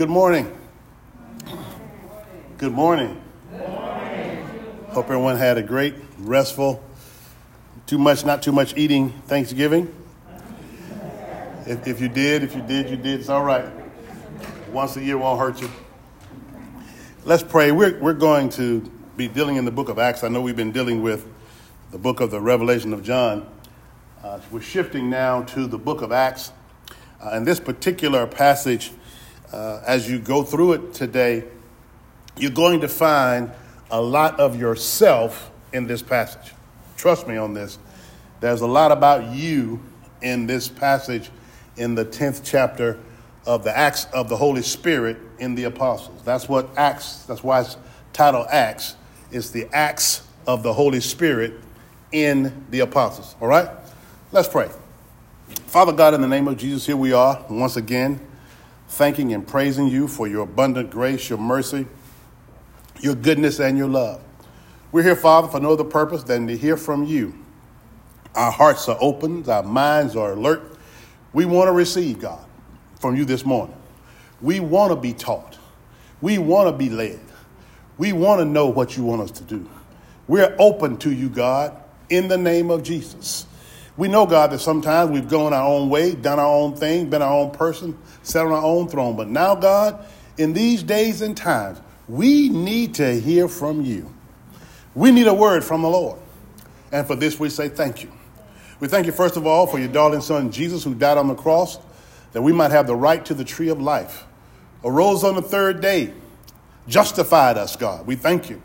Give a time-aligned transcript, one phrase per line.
[0.00, 0.50] Good morning.
[2.56, 3.20] Good morning.
[4.92, 6.82] Hope everyone had a great, restful,
[7.84, 9.94] too much, not too much eating Thanksgiving.
[11.66, 13.20] If, if you did, if you did, you did.
[13.20, 13.66] It's all right.
[14.72, 15.70] Once a year won't hurt you.
[17.26, 17.70] Let's pray.
[17.70, 18.80] We're, we're going to
[19.18, 20.24] be dealing in the book of Acts.
[20.24, 21.28] I know we've been dealing with
[21.90, 23.46] the book of the Revelation of John.
[24.24, 26.52] Uh, we're shifting now to the book of Acts.
[27.20, 28.92] Uh, this particular passage,
[29.52, 31.44] uh, as you go through it today,
[32.36, 33.50] you're going to find
[33.90, 36.52] a lot of yourself in this passage.
[36.96, 37.78] Trust me on this.
[38.40, 39.80] There's a lot about you
[40.22, 41.30] in this passage
[41.76, 42.98] in the 10th chapter
[43.46, 46.22] of the Acts of the Holy Spirit in the apostles.
[46.24, 47.76] That's what Acts, that's why it's
[48.12, 48.96] titled Acts.
[49.32, 51.54] It's the Acts of the Holy Spirit
[52.12, 53.34] in the apostles.
[53.40, 53.68] All right?
[54.32, 54.70] Let's pray.
[55.66, 58.20] Father God, in the name of Jesus, here we are once again
[58.90, 61.86] thanking and praising you for your abundant grace, your mercy,
[63.00, 64.20] your goodness, and your love.
[64.90, 67.32] We're here, Father, for no other purpose than to hear from you.
[68.34, 70.76] Our hearts are open, our minds are alert.
[71.32, 72.44] We want to receive, God,
[72.98, 73.76] from you this morning.
[74.42, 75.56] We want to be taught.
[76.20, 77.20] We want to be led.
[77.96, 79.68] We want to know what you want us to do.
[80.26, 81.76] We're open to you, God,
[82.08, 83.46] in the name of Jesus.
[84.00, 87.20] We know, God, that sometimes we've gone our own way, done our own thing, been
[87.20, 89.14] our own person, sat on our own throne.
[89.14, 90.06] But now, God,
[90.38, 94.10] in these days and times, we need to hear from you.
[94.94, 96.18] We need a word from the Lord.
[96.90, 98.10] And for this, we say thank you.
[98.80, 101.34] We thank you, first of all, for your darling son, Jesus, who died on the
[101.34, 101.78] cross,
[102.32, 104.24] that we might have the right to the tree of life,
[104.82, 106.14] arose on the third day,
[106.88, 108.06] justified us, God.
[108.06, 108.62] We thank you.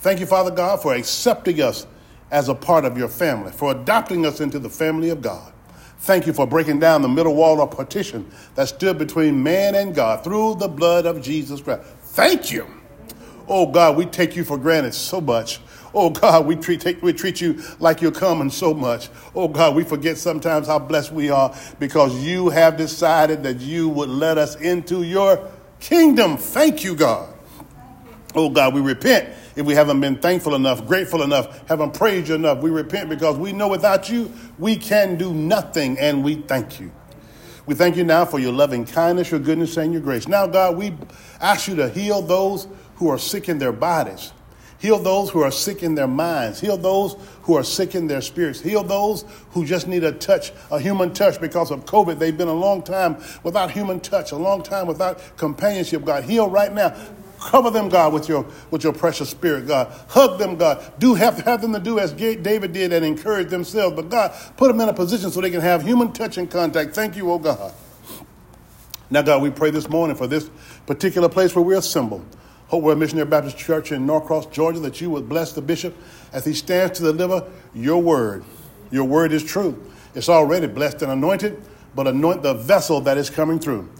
[0.00, 1.86] Thank you, Father God, for accepting us
[2.32, 5.52] as a part of your family, for adopting us into the family of God.
[5.98, 9.94] Thank you for breaking down the middle wall of partition that stood between man and
[9.94, 11.82] God through the blood of Jesus Christ.
[12.00, 12.66] Thank you.
[13.46, 15.60] Oh God, we take you for granted so much.
[15.94, 19.10] Oh God, we treat, take, we treat you like you're coming so much.
[19.34, 23.90] Oh God, we forget sometimes how blessed we are because you have decided that you
[23.90, 25.50] would let us into your
[25.80, 26.38] kingdom.
[26.38, 27.28] Thank you, God.
[28.34, 32.34] Oh God, we repent if we haven't been thankful enough, grateful enough, haven't praised you
[32.34, 32.62] enough.
[32.62, 36.90] We repent because we know without you, we can do nothing, and we thank you.
[37.64, 40.26] We thank you now for your loving kindness, your goodness, and your grace.
[40.26, 40.94] Now, God, we
[41.40, 44.32] ask you to heal those who are sick in their bodies.
[44.82, 46.58] Heal those who are sick in their minds.
[46.58, 48.60] Heal those who are sick in their spirits.
[48.60, 52.18] Heal those who just need a touch, a human touch because of COVID.
[52.18, 56.04] They've been a long time without human touch, a long time without companionship.
[56.04, 56.96] God, heal right now.
[57.44, 59.92] Cover them, God, with your, with your precious spirit, God.
[60.08, 60.92] Hug them, God.
[60.98, 63.96] Do have, have them to do as David did and encourage themselves.
[63.96, 66.94] But God, put them in a position so they can have human touch and contact.
[66.94, 67.72] Thank you, oh God.
[69.10, 70.48] Now, God, we pray this morning for this
[70.86, 72.24] particular place where we're assembled.
[72.68, 75.94] Hope World Missionary Baptist Church in Norcross, Georgia, that you would bless the bishop
[76.32, 78.44] as he stands to deliver your word.
[78.90, 79.84] Your word is true.
[80.14, 81.62] It's already blessed and anointed,
[81.94, 83.90] but anoint the vessel that is coming through.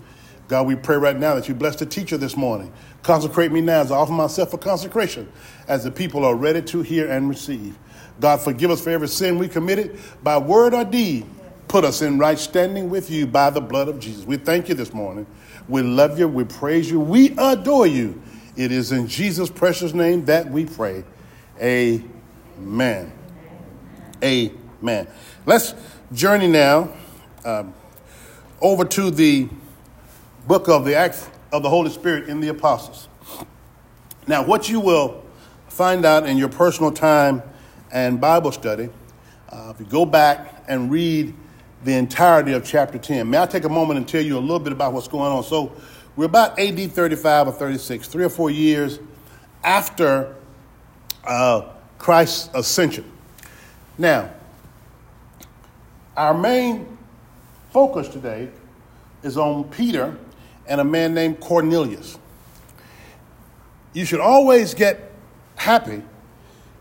[0.53, 2.71] God, we pray right now that you bless the teacher this morning.
[3.03, 5.33] Consecrate me now as I offer myself for consecration
[5.67, 7.79] as the people are ready to hear and receive.
[8.21, 11.25] God, forgive us for every sin we committed by word or deed.
[11.69, 14.27] Put us in right standing with you by the blood of Jesus.
[14.27, 15.27] We thank you this morning.
[15.69, 16.29] We love you.
[16.29, 17.01] We praise you.
[17.01, 18.21] We adore you.
[18.55, 21.03] It is in Jesus' precious name that we pray.
[21.63, 23.11] Amen.
[24.23, 25.09] Amen.
[25.47, 25.75] Let's
[26.13, 26.93] journey now
[27.43, 27.73] um,
[28.61, 29.49] over to the
[30.47, 33.09] book of the Acts of the Holy Spirit in the apostles.
[34.27, 35.23] Now, what you will
[35.69, 37.43] find out in your personal time
[37.93, 38.89] and Bible study,
[39.51, 41.35] uh, if you go back and read
[41.85, 44.59] the entirety of chapter 10, may I take a moment and tell you a little
[44.59, 45.45] bit about what's going on?
[45.45, 45.73] So,
[46.17, 48.99] we're about AD 35 or 36, three or four years
[49.65, 50.35] after
[51.25, 51.63] uh,
[51.99, 53.11] Christ's ascension.
[53.97, 54.31] Now,
[56.17, 56.99] our main
[57.71, 58.51] focus today
[59.23, 60.19] is on Peter
[60.67, 62.19] and a man named Cornelius.
[63.93, 65.13] You should always get
[65.57, 66.03] happy.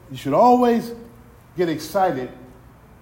[0.10, 0.94] You should always
[1.58, 2.30] get excited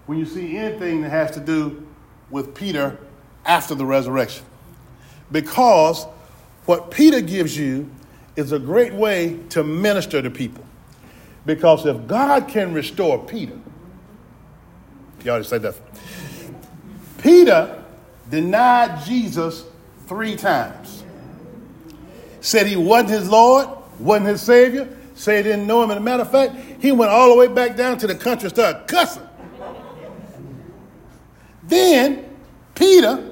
[0.05, 1.87] when you see anything that has to do
[2.29, 2.97] with Peter
[3.45, 4.45] after the resurrection.
[5.31, 6.05] Because
[6.65, 7.89] what Peter gives you
[8.35, 10.63] is a great way to minister to people.
[11.45, 13.59] Because if God can restore Peter,
[15.23, 15.75] you already said that.
[17.17, 17.83] Peter
[18.29, 19.65] denied Jesus
[20.09, 21.03] three times.
[22.41, 23.69] Said he wasn't his Lord,
[23.99, 25.91] wasn't his Savior, said he didn't know him.
[25.91, 28.47] And a matter of fact, he went all the way back down to the country
[28.47, 29.23] and started cussing.
[31.63, 32.25] Then
[32.73, 33.31] Peter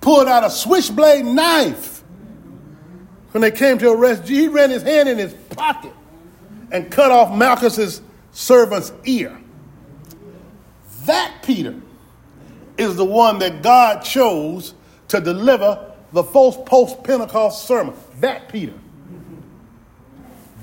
[0.00, 2.00] pulled out a switchblade knife
[3.32, 5.92] when they came to arrest Jesus, he ran his hand in his pocket
[6.72, 8.02] and cut off Malchus's
[8.32, 9.36] servant's ear.
[11.06, 11.80] That Peter
[12.76, 14.74] is the one that God chose
[15.08, 17.94] to deliver the false post Pentecost sermon.
[18.20, 18.74] That Peter.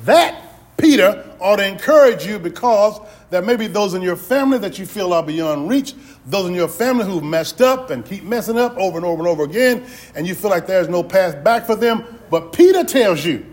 [0.03, 0.43] That
[0.77, 2.99] Peter ought to encourage you because
[3.29, 5.95] there may be those in your family that you feel are beyond reach,
[6.25, 9.27] those in your family who've messed up and keep messing up over and over and
[9.27, 9.85] over again,
[10.15, 12.05] and you feel like there's no path back for them.
[12.29, 13.45] But Peter tells you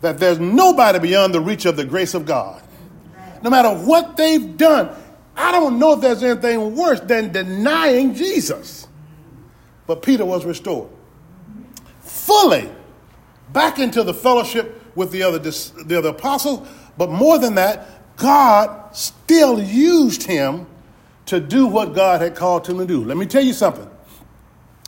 [0.00, 2.62] that there's nobody beyond the reach of the grace of God.
[3.42, 4.90] No matter what they've done,
[5.36, 8.86] I don't know if there's anything worse than denying Jesus.
[9.86, 10.88] But Peter was restored
[12.00, 12.68] fully
[13.52, 16.66] back into the fellowship with the other, the other apostles.
[16.96, 20.66] But more than that, God still used him
[21.26, 23.04] to do what God had called him to do.
[23.04, 23.88] Let me tell you something.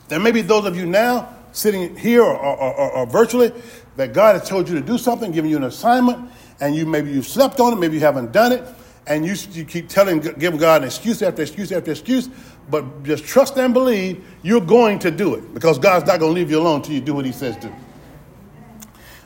[0.07, 3.51] There may be those of you now sitting here or, or, or, or virtually
[3.95, 7.11] that God has told you to do something, giving you an assignment, and you maybe
[7.11, 8.63] you've slept on it, maybe you haven't done it,
[9.09, 12.29] and you, you keep telling, giving God an excuse after excuse after excuse,
[12.69, 16.39] but just trust and believe you're going to do it because God's not going to
[16.39, 17.73] leave you alone until you do what He says do.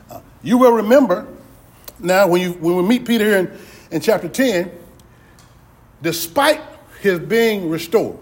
[0.09, 1.27] Uh, you will remember
[1.99, 3.51] now when, you, when we meet Peter here in,
[3.91, 4.71] in chapter 10,
[6.01, 6.61] despite
[7.01, 8.17] his being restored,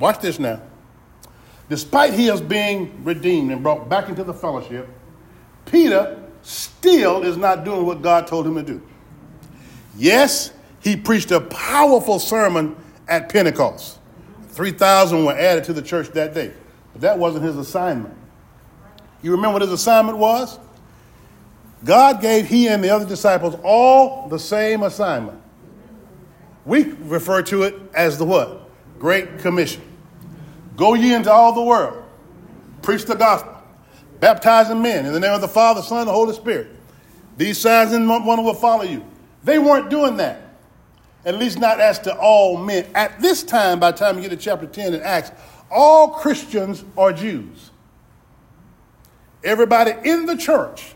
[0.00, 0.60] watch this now.
[1.68, 4.88] Despite his being redeemed and brought back into the fellowship,
[5.66, 8.82] Peter still is not doing what God told him to do.
[9.96, 10.52] Yes,
[10.86, 12.76] he preached a powerful sermon
[13.08, 13.98] at Pentecost.
[14.50, 16.52] 3,000 were added to the church that day.
[16.92, 18.14] But that wasn't his assignment.
[19.20, 20.60] You remember what his assignment was?
[21.84, 25.42] God gave he and the other disciples all the same assignment.
[26.64, 28.70] We refer to it as the what?
[29.00, 29.82] Great Commission.
[30.76, 32.00] Go ye into all the world,
[32.82, 33.60] preach the gospel,
[34.20, 36.68] baptizing men in the name of the Father, Son, and the Holy Spirit.
[37.36, 39.04] These signs and wonder will follow you.
[39.42, 40.45] They weren't doing that.
[41.26, 42.86] At least not as to all men.
[42.94, 45.32] At this time, by the time you get to chapter 10 in Acts,
[45.70, 47.72] all Christians are Jews.
[49.42, 50.94] Everybody in the church,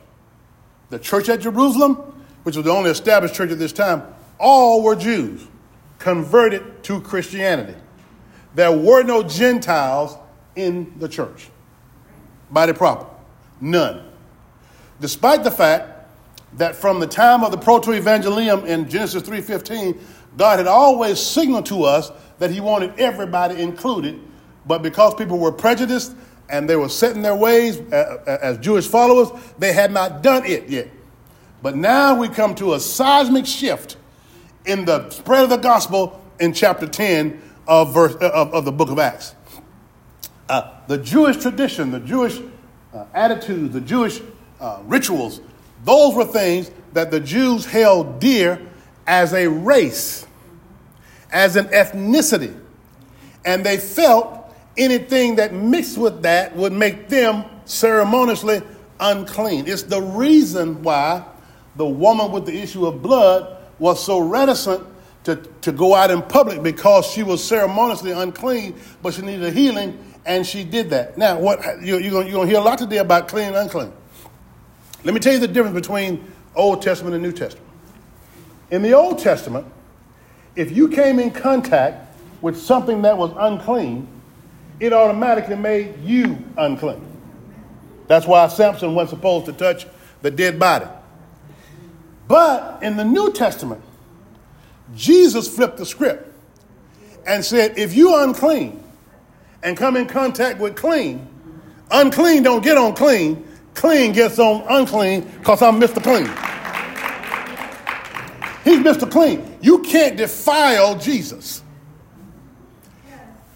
[0.89, 1.97] the church at Jerusalem,
[2.45, 4.03] which was the only established church at this time,
[4.39, 5.47] all were Jews
[5.99, 7.75] converted to Christianity.
[8.55, 10.17] There were no Gentiles
[10.55, 11.51] in the church.
[12.51, 13.07] Body proper.
[13.61, 14.05] None.
[15.01, 16.01] Despite the fact
[16.55, 20.01] that from the time of the proto-evangelium in Genesis 3.15,
[20.37, 24.21] God had always signaled to us that he wanted everybody included,
[24.67, 26.15] but because people were prejudiced
[26.49, 29.29] and they were set in their ways uh, uh, as Jewish followers,
[29.59, 30.89] they had not done it yet.
[31.63, 33.97] But now we come to a seismic shift
[34.65, 38.73] in the spread of the gospel in chapter 10 of, verse, uh, of, of the
[38.73, 39.35] book of Acts.
[40.49, 42.41] Uh, the Jewish tradition, the Jewish
[42.93, 44.21] uh, attitudes, the Jewish
[44.61, 45.41] uh, rituals,
[45.85, 48.61] those were things that the Jews held dear
[49.07, 50.27] as a race,
[51.33, 52.57] as an ethnicity.
[53.45, 58.63] And they felt anything that mixed with that would make them ceremoniously
[58.99, 59.67] unclean.
[59.67, 61.25] It's the reason why
[61.77, 64.87] the woman with the issue of blood was so reticent
[65.25, 69.51] to, to go out in public because she was ceremoniously unclean, but she needed a
[69.51, 71.17] healing, and she did that.
[71.17, 73.93] Now, what you, you're going to hear a lot today about clean and unclean.
[75.05, 77.67] Let me tell you the difference between Old Testament and New Testament.
[78.71, 79.67] In the Old Testament,
[80.55, 84.07] if you came in contact with something that was unclean,
[84.79, 87.07] it automatically made you unclean.
[88.07, 89.87] That's why Samson wasn't supposed to touch
[90.23, 90.87] the dead body.
[92.27, 93.83] But in the New Testament,
[94.95, 96.33] Jesus flipped the script
[97.27, 98.83] and said, if you unclean
[99.63, 101.29] and come in contact with clean,
[101.91, 106.03] unclean don't get on clean, clean gets on unclean because I'm Mr.
[106.03, 106.50] Clean.
[108.65, 109.11] He's Mr.
[109.11, 109.59] Clean.
[109.61, 111.63] You can't defile Jesus.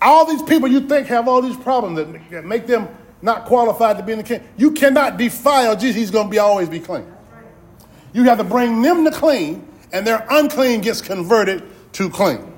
[0.01, 1.97] All these people you think have all these problems
[2.31, 2.89] that make them
[3.23, 4.43] not qualified to be in the king.
[4.57, 5.97] You cannot defile Jesus.
[5.97, 7.07] He's going to be always be clean.
[8.13, 11.63] You have to bring them to clean, and their unclean gets converted
[11.95, 12.53] to clean.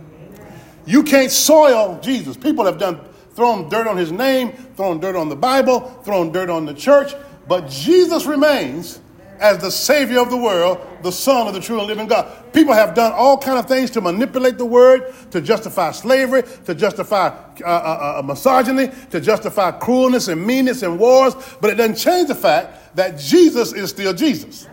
[0.86, 2.36] You can't soil Jesus.
[2.36, 3.00] People have done
[3.34, 7.12] thrown dirt on his name, thrown dirt on the Bible, thrown dirt on the church,
[7.46, 9.00] but Jesus remains
[9.40, 12.52] as the Savior of the world, the Son of the true and living God.
[12.52, 16.74] People have done all kind of things to manipulate the word, to justify slavery, to
[16.74, 21.96] justify uh, uh, uh, misogyny, to justify cruelness and meanness and wars, but it doesn't
[21.96, 24.68] change the fact that Jesus is still Jesus.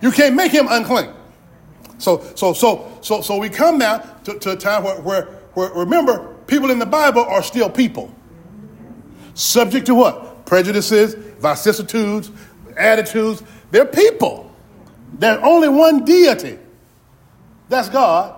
[0.00, 1.10] You can't make him unclean.
[1.98, 5.24] So, so, so, so, so we come now to, to a time where, where,
[5.54, 8.14] where, remember, people in the Bible are still people.
[9.34, 10.28] Subject to what?
[10.48, 12.30] prejudices, vicissitudes,
[12.78, 13.42] attitudes.
[13.70, 14.50] They're people.
[15.18, 16.58] There's only one deity.
[17.68, 18.34] That's God.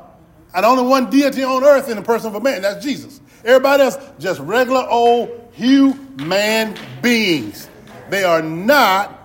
[0.54, 2.62] And only one deity on earth in the person of a man.
[2.62, 3.20] That's Jesus.
[3.44, 7.68] Everybody else, just regular old human beings.
[8.08, 9.16] They are not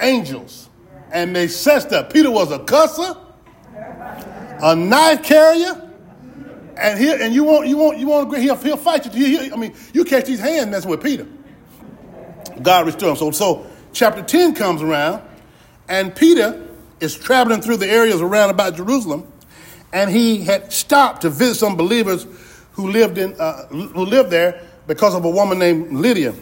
[0.00, 0.68] angels.
[1.10, 2.12] And they said up.
[2.12, 3.18] Peter was a cusser,
[4.62, 5.90] a knife carrier,
[6.76, 8.40] and he, and you won't you won't you won't agree.
[8.40, 9.38] He'll, he'll fight you.
[9.38, 11.26] He, I mean, you catch these hands messing with Peter.
[12.62, 13.16] God restored him.
[13.16, 15.22] So so chapter ten comes around,
[15.88, 16.66] and Peter
[17.00, 19.30] is traveling through the areas around about Jerusalem,
[19.92, 22.26] and he had stopped to visit some believers
[22.72, 26.34] who lived in uh, who lived there because of a woman named Lydia.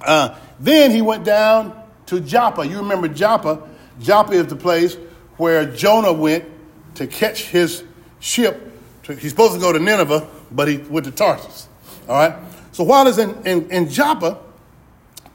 [0.00, 2.66] Uh, then he went down to Joppa.
[2.66, 3.68] You remember Joppa?
[4.00, 4.96] Joppa is the place
[5.36, 6.44] where Jonah went
[6.96, 7.84] to catch his
[8.20, 8.70] ship.
[9.06, 11.68] He's supposed to go to Nineveh, but he went to Tarsus.
[12.08, 12.36] All right.
[12.72, 14.38] So while he's in, in, in Joppa,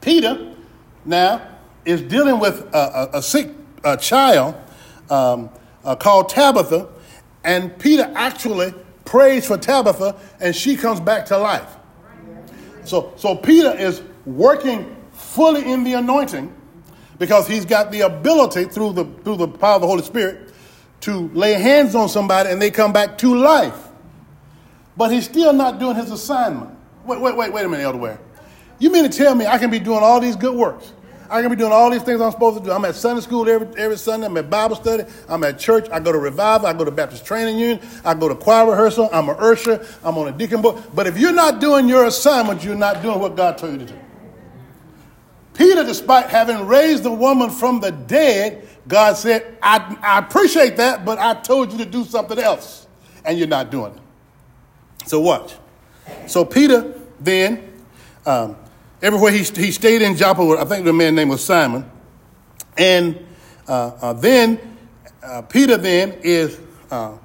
[0.00, 0.54] Peter
[1.08, 1.42] now
[1.84, 3.50] is dealing with a, a, a sick
[3.84, 4.54] a child
[5.10, 5.50] um,
[5.84, 6.88] uh, called Tabitha,
[7.44, 8.74] and Peter actually
[9.04, 11.76] prays for Tabitha, and she comes back to life.
[12.84, 16.54] So, so Peter is working fully in the anointing
[17.18, 20.52] because he's got the ability through the through the power of the Holy Spirit
[21.00, 23.88] to lay hands on somebody and they come back to life.
[24.96, 26.70] But he's still not doing his assignment.
[27.04, 28.20] Wait, wait, wait, wait a minute, Elder Ware.
[28.78, 30.92] You mean to tell me I can be doing all these good works?
[31.30, 32.70] I can be doing all these things I'm supposed to do.
[32.70, 34.26] I'm at Sunday school every, every Sunday.
[34.26, 35.04] I'm at Bible study.
[35.28, 35.88] I'm at church.
[35.90, 36.66] I go to revival.
[36.66, 37.80] I go to Baptist training union.
[38.04, 39.10] I go to choir rehearsal.
[39.12, 39.86] I'm a usher.
[40.02, 40.82] I'm on a deacon board.
[40.94, 43.86] But if you're not doing your assignment, you're not doing what God told you to
[43.86, 43.98] do.
[45.54, 51.04] Peter, despite having raised the woman from the dead, God said, I, I appreciate that,
[51.04, 52.86] but I told you to do something else,
[53.24, 55.08] and you're not doing it.
[55.08, 55.56] So watch.
[56.26, 57.72] So Peter then
[58.24, 58.56] um,
[59.02, 61.90] everywhere he, he stayed in Joppa, I think the man's name was Simon.
[62.76, 63.26] And
[63.66, 64.60] uh, uh, then
[65.22, 67.16] uh, Peter then is uh,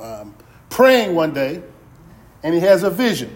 [0.00, 0.34] um,
[0.70, 1.62] praying one day,
[2.42, 3.34] and he has a vision.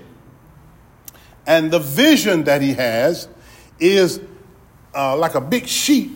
[1.47, 3.29] And the vision that he has
[3.81, 4.21] is
[4.95, 6.11] uh, like a big sheet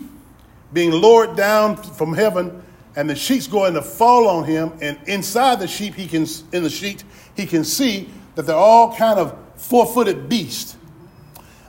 [0.73, 2.62] being lowered down from heaven,
[2.97, 4.73] and the sheet's going to fall on him.
[4.82, 7.04] And inside the sheet, he can in the sheet
[7.35, 10.76] he can see that they're all kind of four-footed beasts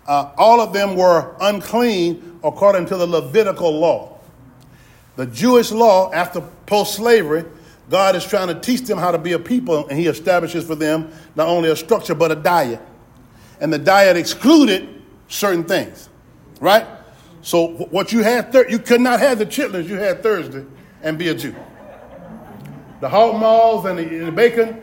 [0.07, 4.19] uh, all of them were unclean according to the Levitical law.
[5.15, 7.45] The Jewish law, after post slavery,
[7.89, 10.75] God is trying to teach them how to be a people, and He establishes for
[10.75, 12.81] them not only a structure but a diet.
[13.62, 16.10] And the diet excluded certain things,
[16.60, 16.86] right?
[17.41, 20.65] So what you had, thir- you could not have the chitlins you had Thursday
[21.01, 21.55] and be a Jew.
[23.01, 24.81] The hog maws and the, and the bacon,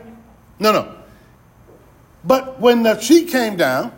[0.59, 0.95] no, no.
[2.23, 3.91] But when the sheet came down,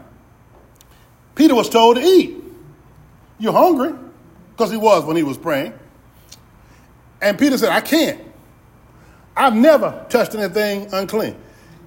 [1.36, 2.38] Peter was told to eat.
[3.40, 3.94] You're hungry,
[4.52, 5.74] because he was when he was praying.
[7.22, 8.22] And Peter said, I can't.
[9.36, 11.36] I've never touched anything unclean.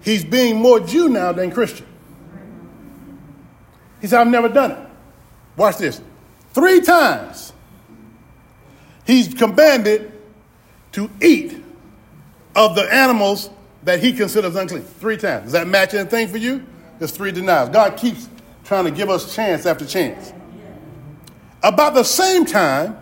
[0.02, 1.86] He's being more Jew now than Christian.
[4.00, 4.78] He said, I've never done it.
[5.56, 6.00] Watch this.
[6.52, 7.52] Three times
[9.06, 10.12] he's commanded
[10.92, 11.62] to eat
[12.54, 13.50] of the animals
[13.84, 14.82] that he considers unclean.
[14.82, 15.44] Three times.
[15.44, 16.66] Does that match anything for you?
[16.98, 17.70] There's three denials.
[17.70, 18.28] God keeps
[18.66, 20.32] trying to give us chance after chance.
[21.62, 22.98] About the same time,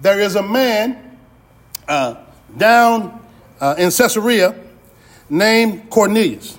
[0.00, 1.18] there is a man
[1.88, 2.16] uh,
[2.56, 3.20] down
[3.60, 4.54] uh, in Caesarea
[5.28, 6.58] named Cornelius.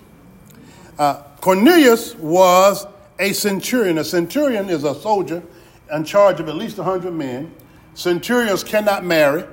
[0.97, 2.85] Uh, Cornelius was
[3.19, 3.99] a centurion.
[3.99, 5.43] A centurion is a soldier
[5.91, 7.53] in charge of at least 100 men.
[7.93, 9.43] Centurions cannot marry,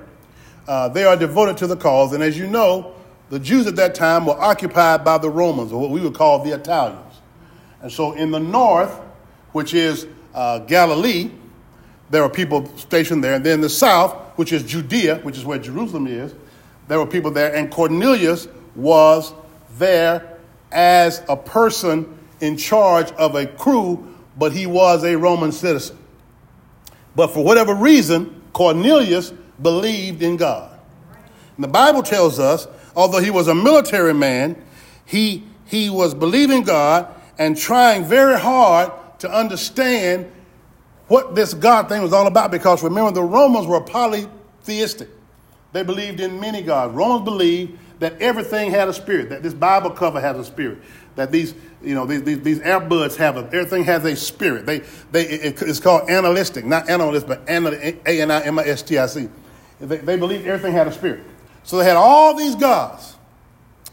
[0.67, 2.13] uh, they are devoted to the cause.
[2.13, 2.95] And as you know,
[3.31, 6.43] the Jews at that time were occupied by the Romans, or what we would call
[6.43, 7.08] the Italians.
[7.83, 9.01] And so in the north,
[9.53, 11.31] which is uh, Galilee,
[12.11, 13.35] there were people stationed there.
[13.35, 16.35] And then the south, which is Judea, which is where Jerusalem is,
[16.89, 17.55] there were people there.
[17.55, 19.35] And Cornelius was
[19.77, 20.39] there
[20.73, 25.99] as a person in charge of a crew, but he was a Roman citizen.
[27.15, 30.79] But for whatever reason, Cornelius believed in God.
[31.57, 34.57] And the Bible tells us, although he was a military man,
[35.05, 40.31] he, he was believing God and trying very hard to understand
[41.07, 45.09] what this God thing was all about because remember, the Romans were polytheistic.
[45.73, 46.95] They believed in many gods.
[46.95, 50.79] Romans believed that everything had a spirit, that this Bible cover has a spirit,
[51.17, 54.67] that these, you know, these, these, these buds have a, everything has a spirit.
[54.67, 54.81] They,
[55.11, 59.29] they, it, it's called analytic, not analyst, but A-N-I-M-I-S-T-I-C.
[59.81, 61.23] They, they believed everything had a spirit.
[61.65, 63.17] So they had all these gods.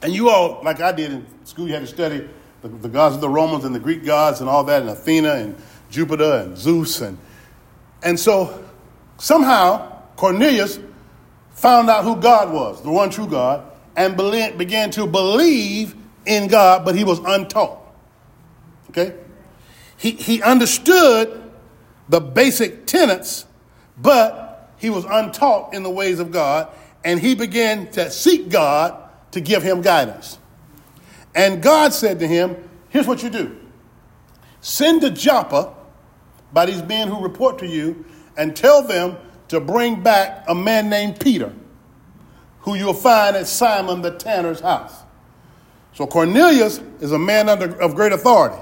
[0.01, 2.27] And you all, like I did in school, you had to study
[2.65, 5.33] the, the, gods of the Romans and the Greek gods and all that, and Athena
[5.33, 5.55] and
[5.91, 6.99] Jupiter and Zeus.
[6.99, 7.19] And,
[8.01, 8.65] and so
[9.19, 10.79] somehow Cornelius
[11.51, 15.95] found out who God was, the one true God, and began to believe
[16.25, 17.79] in God, but he was untaught.
[18.89, 19.15] Okay?
[19.97, 21.51] He, he understood
[22.09, 23.45] the basic tenets,
[23.95, 26.69] but he was untaught in the ways of God,
[27.03, 30.39] and he began to seek God to give him guidance.
[31.35, 32.55] And God said to him,
[32.89, 33.57] Here's what you do
[34.61, 35.75] send to Joppa
[36.51, 38.05] by these men who report to you
[38.37, 39.17] and tell them
[39.49, 41.53] to bring back a man named Peter,
[42.61, 45.03] who you'll find at Simon the tanner's house.
[45.93, 48.57] So Cornelius is a man under, of great authority.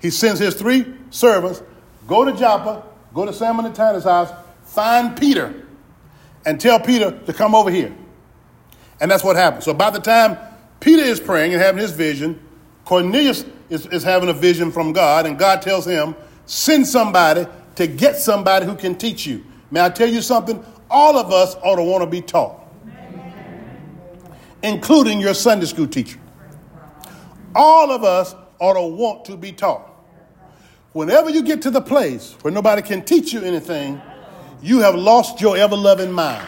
[0.00, 1.62] He sends his three servants,
[2.06, 2.84] go to Joppa,
[3.14, 4.30] go to Simon the tanner's house,
[4.64, 5.66] find Peter,
[6.44, 7.94] and tell Peter to come over here.
[9.00, 9.62] And that's what happened.
[9.62, 10.36] So by the time
[10.80, 12.40] Peter is praying and having his vision,
[12.84, 16.14] Cornelius is, is having a vision from God, and God tells him,
[16.46, 19.44] send somebody to get somebody who can teach you.
[19.70, 20.64] May I tell you something?
[20.90, 22.66] All of us ought to want to be taught,
[24.62, 26.18] including your Sunday school teacher.
[27.54, 29.84] All of us ought to want to be taught.
[30.92, 34.00] Whenever you get to the place where nobody can teach you anything,
[34.62, 36.46] you have lost your ever loving mind.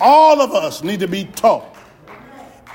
[0.00, 1.73] All of us need to be taught.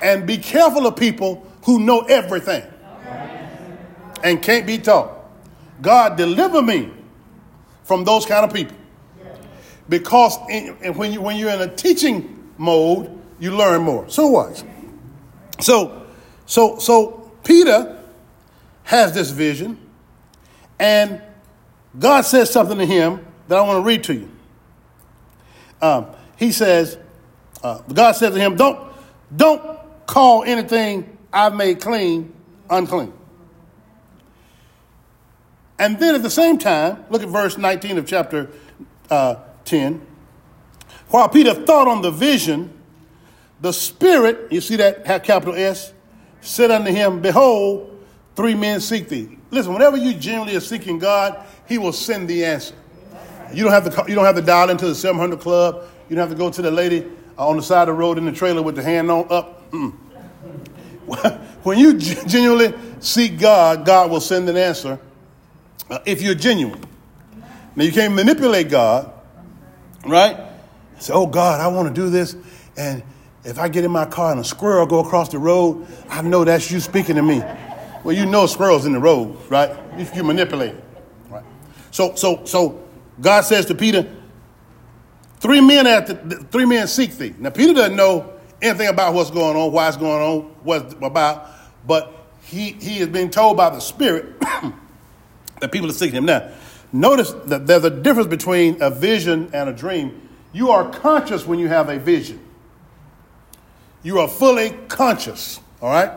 [0.01, 2.63] And be careful of people who know everything
[4.23, 5.11] and can't be taught.
[5.81, 6.91] God, deliver me
[7.83, 8.75] from those kind of people.
[9.87, 14.07] Because in, when, you, when you're in a teaching mode, you learn more.
[14.09, 14.63] So what?
[15.59, 16.05] So,
[16.45, 17.97] so, so Peter
[18.83, 19.77] has this vision,
[20.77, 21.21] and
[21.97, 24.31] God says something to him that I want to read to you.
[25.81, 26.97] Um, he says,
[27.63, 28.79] uh, God says to him, "Don't,
[29.35, 29.78] don't
[30.09, 32.33] call anything I've made clean
[32.69, 33.13] unclean."
[35.79, 38.49] And then at the same time, look at verse 19 of chapter
[39.09, 40.05] uh, 10.
[41.07, 42.73] While Peter thought on the vision,
[43.61, 45.93] the Spirit, you see that capital S,
[46.41, 48.05] said unto him, Behold,
[48.35, 49.37] three men seek thee.
[49.51, 52.75] Listen, whenever you genuinely are seeking God, He will send the answer.
[53.53, 55.85] You don't have to, you don't have to dial into the 700 club.
[56.07, 57.07] You don't have to go to the lady
[57.37, 59.71] on the side of the road in the trailer with the hand on up.
[59.71, 59.93] Mm.
[61.63, 64.99] when you genuinely seek God, God will send an answer
[65.89, 66.83] uh, if you're genuine.
[67.75, 69.11] Now, you can't manipulate God,
[70.05, 70.37] right?
[70.99, 72.35] Say, oh, God, I want to do this.
[72.75, 73.03] And
[73.43, 76.43] if I get in my car and a squirrel go across the road, I know
[76.43, 77.41] that's you speaking to me.
[78.03, 79.71] Well, you know squirrels in the road, right?
[79.97, 80.83] If you manipulate it,
[81.29, 81.43] right?
[81.91, 82.83] So, so, so
[83.21, 84.09] God says to Peter,
[85.39, 87.33] three men after three men seek thee.
[87.39, 91.47] Now Peter doesn't know anything about what's going on, why it's going on, what's about,
[91.85, 94.39] but he he is being told by the Spirit
[95.61, 96.25] that people are seeking him.
[96.25, 96.51] Now,
[96.91, 100.29] notice that there's a difference between a vision and a dream.
[100.51, 102.39] You are conscious when you have a vision.
[104.01, 106.11] You are fully conscious, all right?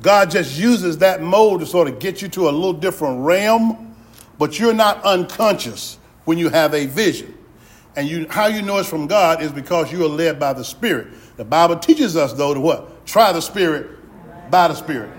[0.00, 3.94] God just uses that mode to sort of get you to a little different realm,
[4.38, 7.36] but you're not unconscious when you have a vision.
[7.96, 10.64] And you, how you know it's from God is because you are led by the
[10.64, 11.08] Spirit.
[11.40, 13.06] The Bible teaches us, though, to what?
[13.06, 13.88] Try the Spirit
[14.50, 15.10] by the Spirit.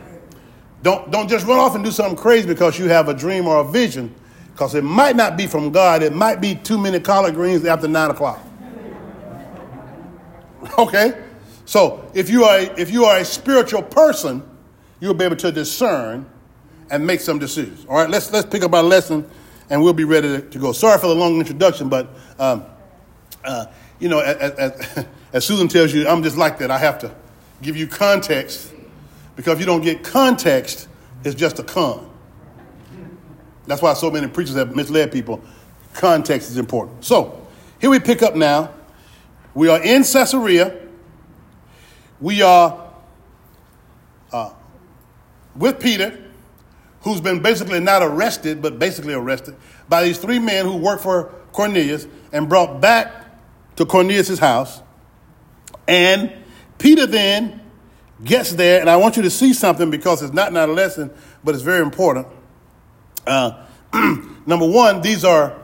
[0.83, 3.61] Don't, don't just run off and do something crazy because you have a dream or
[3.61, 4.13] a vision,
[4.51, 6.03] because it might not be from God.
[6.03, 8.39] It might be too many collard greens after nine o'clock.
[10.77, 11.19] Okay?
[11.65, 14.47] So if you are a, if you are a spiritual person,
[14.99, 16.29] you'll be able to discern
[16.91, 17.83] and make some decisions.
[17.87, 19.27] All right, let's let's pick up our lesson,
[19.71, 20.71] and we'll be ready to, to go.
[20.71, 22.63] Sorry for the long introduction, but um,
[23.43, 23.65] uh,
[24.01, 26.69] you know, as, as, as Susan tells you, I'm just like that.
[26.69, 27.15] I have to
[27.61, 28.73] give you context
[29.37, 30.89] because if you don't get context,
[31.23, 32.09] it's just a con.
[33.67, 35.41] That's why so many preachers have misled people.
[35.93, 37.05] Context is important.
[37.05, 37.47] So,
[37.79, 38.73] here we pick up now.
[39.53, 40.77] We are in Caesarea.
[42.19, 42.91] We are
[44.31, 44.51] uh,
[45.55, 46.17] with Peter,
[47.01, 49.55] who's been basically not arrested, but basically arrested
[49.89, 53.20] by these three men who work for Cornelius and brought back
[53.75, 54.81] to Cornelius' house.
[55.87, 56.31] And
[56.77, 57.61] Peter then
[58.23, 61.11] gets there, and I want you to see something because it's not not a lesson,
[61.43, 62.27] but it's very important.
[63.25, 63.65] Uh,
[64.45, 65.59] number one, these are,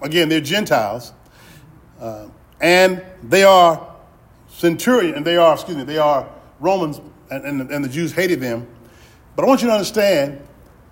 [0.00, 1.12] again, they're Gentiles,
[2.00, 2.28] uh,
[2.60, 3.94] and they are
[4.48, 6.28] centurion, and they are, excuse me, they are
[6.60, 8.66] Romans, and, and, and the Jews hated them.
[9.34, 10.40] But I want you to understand,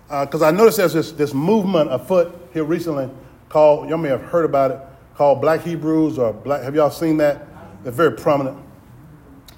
[0.07, 3.09] because uh, I noticed there's this, this movement afoot here recently
[3.49, 4.79] called, y'all may have heard about it,
[5.21, 7.45] called Black Hebrews or Black, have y'all seen that?
[7.83, 8.57] They're very prominent.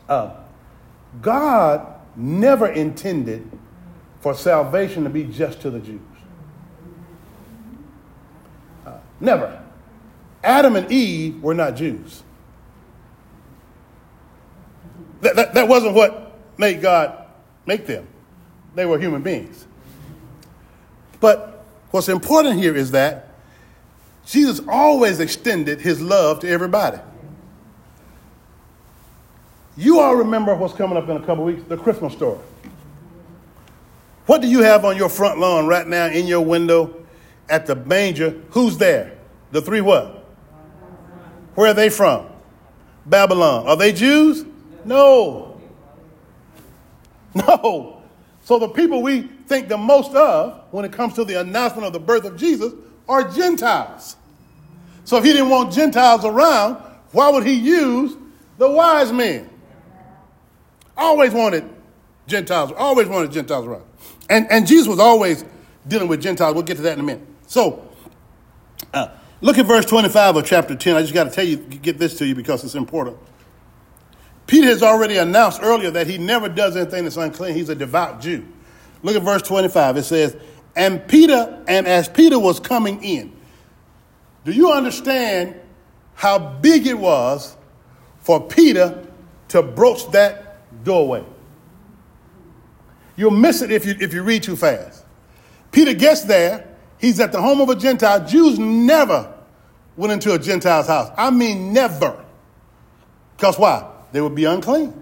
[0.10, 0.36] Uh,
[1.22, 3.50] God never intended
[4.20, 6.02] for salvation to be just to the Jews.
[9.22, 9.64] Never.
[10.44, 12.24] Adam and Eve were not Jews.
[15.22, 17.26] That, that, that wasn't what made God
[17.66, 18.06] make them.
[18.76, 19.66] They were human beings.
[21.22, 23.33] But what's important here is that
[24.26, 27.00] Jesus always extended his love to everybody.
[29.76, 32.40] You all remember what's coming up in a couple weeks the Christmas story.
[34.26, 37.06] What do you have on your front lawn right now in your window
[37.50, 38.42] at the manger?
[38.52, 39.18] Who's there?
[39.52, 40.26] The three what?
[41.56, 42.28] Where are they from?
[43.06, 43.68] Babylon.
[43.68, 44.46] Are they Jews?
[44.86, 45.50] No.
[47.36, 48.04] No.
[48.44, 51.94] So the people we think the most of when it comes to the announcement of
[51.94, 52.74] the birth of Jesus
[53.08, 54.16] are Gentiles.
[55.06, 56.76] So if he didn't want Gentiles around,
[57.12, 58.16] why would he use
[58.58, 59.50] the wise men?
[60.96, 61.70] Always wanted
[62.28, 63.84] Gentiles, always wanted Gentiles around.
[64.30, 65.44] And, and Jesus was always
[65.88, 66.54] dealing with Gentiles.
[66.54, 67.28] We'll get to that in a minute.
[67.48, 67.88] So,
[68.94, 69.10] uh,
[69.42, 70.96] look at verse 25 of chapter 10.
[70.96, 73.18] I just got to tell you, get this to you because it's important.
[74.48, 77.56] Peter has already announced earlier that he never does anything that's unclean.
[77.56, 78.46] He's a devout Jew.
[79.02, 79.98] Look at verse 25.
[79.98, 80.38] It says,
[80.76, 83.32] And Peter, and as Peter was coming in,
[84.44, 85.56] do you understand
[86.16, 87.56] how big it was
[88.20, 89.06] for Peter
[89.50, 91.24] to broach that doorway?
[93.16, 95.06] You'll miss it if you, if you read too fast.
[95.72, 96.68] Peter gets there.
[96.98, 98.26] He's at the home of a Gentile.
[98.26, 99.32] Jews never
[99.96, 101.12] went into a Gentile's house.
[101.18, 102.24] I mean, never.
[103.36, 103.90] Because why?
[104.12, 104.94] They would be unclean.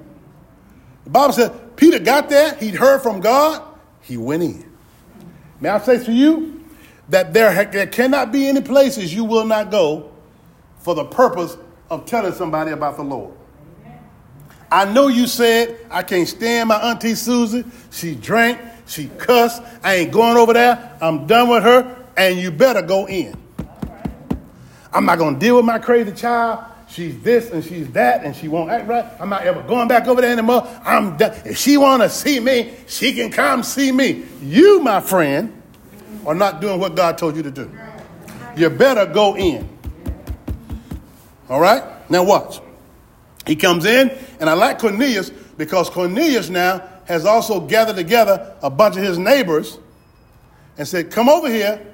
[1.03, 2.55] The Bible says Peter got there.
[2.55, 3.63] He'd heard from God.
[4.01, 4.70] He went in.
[5.61, 6.65] May I say to you
[7.09, 10.11] that there, there cannot be any places you will not go
[10.79, 11.55] for the purpose
[11.89, 13.35] of telling somebody about the Lord.
[14.71, 17.63] I know you said, I can't stand my Auntie Susie.
[17.91, 19.61] She drank, she cussed.
[19.83, 20.97] I ain't going over there.
[20.99, 23.37] I'm done with her, and you better go in.
[24.93, 26.70] I'm not going to deal with my crazy child.
[26.91, 29.05] She's this and she's that, and she won't act right.
[29.17, 30.67] I'm not ever going back over there anymore.
[30.83, 31.39] I'm done.
[31.45, 34.25] If she want to see me, she can come see me.
[34.41, 35.61] You, my friend,
[36.25, 37.71] are not doing what God told you to do.
[38.57, 39.69] You better go in.
[41.47, 41.81] All right?
[42.11, 42.59] Now watch.
[43.47, 48.69] He comes in, and I like Cornelius because Cornelius now has also gathered together a
[48.69, 49.79] bunch of his neighbors
[50.77, 51.87] and said, Come over here.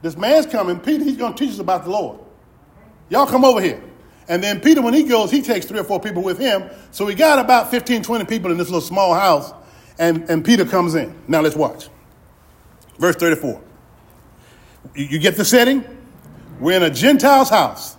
[0.00, 0.80] This man's coming.
[0.80, 2.20] Peter, he's going to teach us about the Lord.
[3.10, 3.82] Y'all come over here.
[4.28, 6.68] And then Peter, when he goes, he takes three or four people with him.
[6.90, 9.52] So we got about 15, 20 people in this little small house.
[9.98, 11.14] And, and Peter comes in.
[11.26, 11.88] Now let's watch.
[12.98, 13.60] Verse 34.
[14.94, 15.82] You, you get the setting?
[16.60, 17.96] We're in a Gentile's house,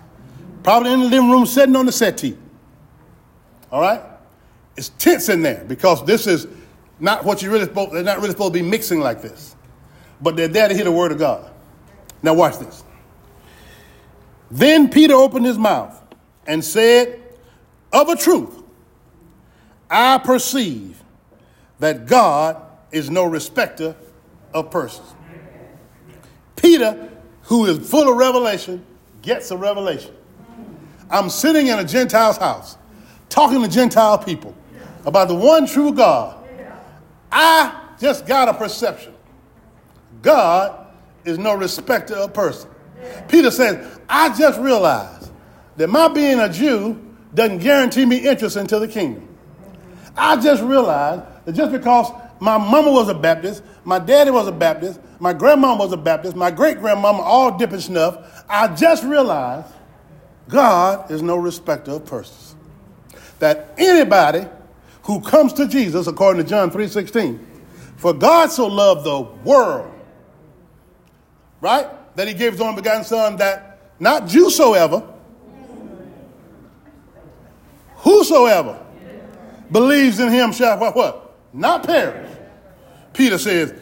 [0.63, 2.37] probably in the living room, sitting on the settee.
[3.71, 4.01] All right?
[4.77, 6.47] It's tense in there because this is
[6.99, 9.55] not what you really supposed, they're not really supposed to be mixing like this.
[10.21, 11.49] But they're there to hear the word of God.
[12.21, 12.83] Now watch this.
[14.51, 15.98] Then Peter opened his mouth
[16.49, 17.21] and said,
[17.93, 18.63] Of a truth,
[19.87, 21.01] I perceive
[21.77, 23.95] that God is no respecter
[24.51, 25.13] of persons.
[26.55, 27.09] Peter,
[27.43, 28.83] who is full of revelation,
[29.21, 30.13] gets a revelation.
[31.11, 32.77] I'm sitting in a Gentile's house
[33.29, 34.55] talking to Gentile people
[35.05, 36.35] about the one true God.
[37.31, 39.13] I just got a perception.
[40.23, 40.87] God
[41.25, 42.71] is no respecter of person.
[43.27, 45.18] Peter says, I just realized
[45.79, 46.99] that my being a Jew
[47.33, 49.25] doesn't guarantee me entrance into the kingdom.
[50.17, 52.11] I just realized that just because
[52.41, 56.35] my mama was a Baptist, my daddy was a Baptist, my grandmama was a Baptist,
[56.35, 59.67] my great grandmama all dipping snuff, I just realized
[60.49, 62.57] God is no respecter of persons
[63.39, 64.45] that anybody
[65.03, 67.39] who comes to Jesus, according to John 3:16,
[67.95, 69.89] for God so loved the world,
[71.61, 71.87] right?
[72.17, 75.03] That he gave his only begotten son that not Jewsoever,
[77.99, 78.85] whosoever
[79.71, 81.37] believes in him shall what, what?
[81.53, 82.29] Not perish.
[83.13, 83.73] Peter says,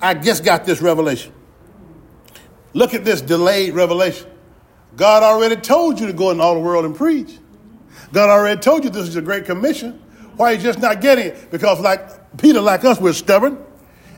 [0.00, 1.32] I just got this revelation.
[2.72, 4.28] Look at this delayed revelation.
[4.96, 7.38] God already told you to go into all the world and preach.
[8.12, 10.02] God already told you this is a great commission.
[10.36, 11.50] Why are you just not getting it?
[11.50, 13.58] Because, like Peter, like us, we're stubborn,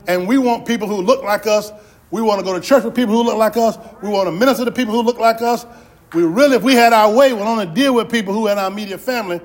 [0.07, 1.71] and we want people who look like us.
[2.11, 3.77] We want to go to church with people who look like us.
[4.01, 5.65] We want to minister to people who look like us.
[6.13, 8.67] We really, if we had our way, would only deal with people who in our
[8.71, 9.39] immediate family.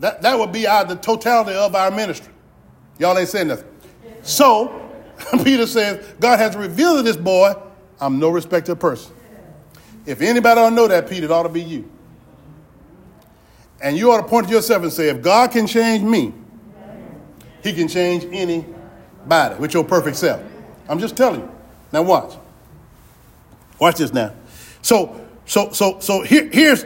[0.00, 2.32] That, that would be our, the totality of our ministry.
[2.98, 3.68] Y'all ain't saying nothing.
[4.22, 4.90] So,
[5.44, 7.54] Peter says, God has revealed to this boy,
[8.00, 9.14] I'm no respected person.
[10.04, 11.88] If anybody don't know that, Peter, it ought to be you.
[13.80, 16.32] And you ought to point to yourself and say, if God can change me,
[17.62, 20.42] he can change anybody with your perfect self.
[20.88, 21.50] I'm just telling you.
[21.92, 22.34] Now watch.
[23.78, 24.32] Watch this now.
[24.82, 26.84] So So, so, so here, here's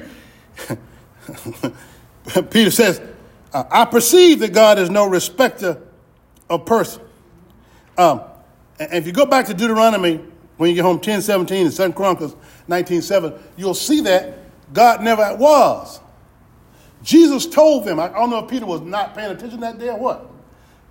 [2.51, 3.01] Peter says,
[3.53, 5.81] uh, I perceive that God is no respecter
[6.49, 7.03] of person.
[7.97, 8.23] Um,
[8.79, 10.21] and if you go back to Deuteronomy,
[10.57, 12.37] when you get home 10, 17 and 2 Chronicles
[12.69, 14.39] 19, 7, you'll see that
[14.73, 16.01] God never was.
[17.03, 19.99] Jesus told them, I don't know if Peter was not paying attention that day or
[19.99, 20.31] what.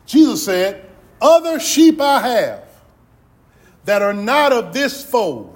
[0.05, 0.89] Jesus said,
[1.21, 2.63] Other sheep I have
[3.85, 5.54] that are not of this fold,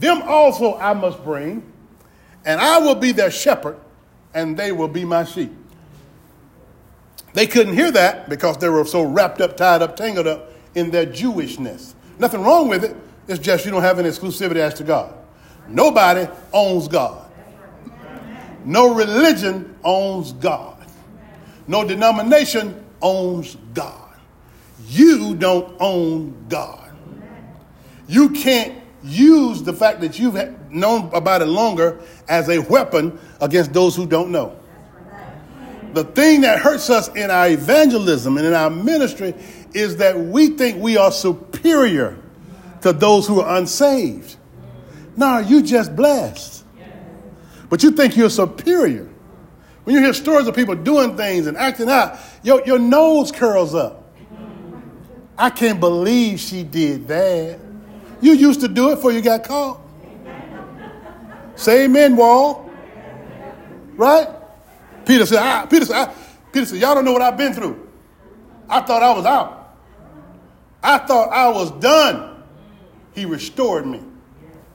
[0.00, 1.70] them also I must bring,
[2.44, 3.78] and I will be their shepherd,
[4.34, 5.52] and they will be my sheep.
[7.32, 10.90] They couldn't hear that because they were so wrapped up, tied up, tangled up in
[10.90, 11.94] their Jewishness.
[12.18, 12.96] Nothing wrong with it,
[13.28, 15.14] it's just you don't have an exclusivity as to God.
[15.68, 17.30] Nobody owns God.
[18.64, 20.84] No religion owns God.
[21.66, 24.16] No denomination owns God.
[24.88, 26.90] You don't own God.
[28.08, 30.34] You can't use the fact that you've
[30.70, 34.56] known about it longer as a weapon against those who don't know.
[35.92, 39.34] The thing that hurts us in our evangelism and in our ministry
[39.72, 42.16] is that we think we are superior
[42.82, 44.36] to those who are unsaved.
[45.16, 46.64] No, you just blessed.
[47.68, 49.08] But you think you're superior.
[49.84, 53.74] When you hear stories of people doing things and acting out, your, your nose curls
[53.74, 54.12] up.
[55.36, 57.69] I can't believe she did that.
[58.20, 59.80] You used to do it before you got caught.
[61.56, 62.70] Say amen, wall.
[63.96, 64.28] Right?
[65.04, 66.14] Peter said, I, Peter said, I,
[66.52, 67.88] Peter said, y'all don't know what I've been through.
[68.68, 69.76] I thought I was out.
[70.82, 72.42] I thought I was done.
[73.14, 74.00] He restored me.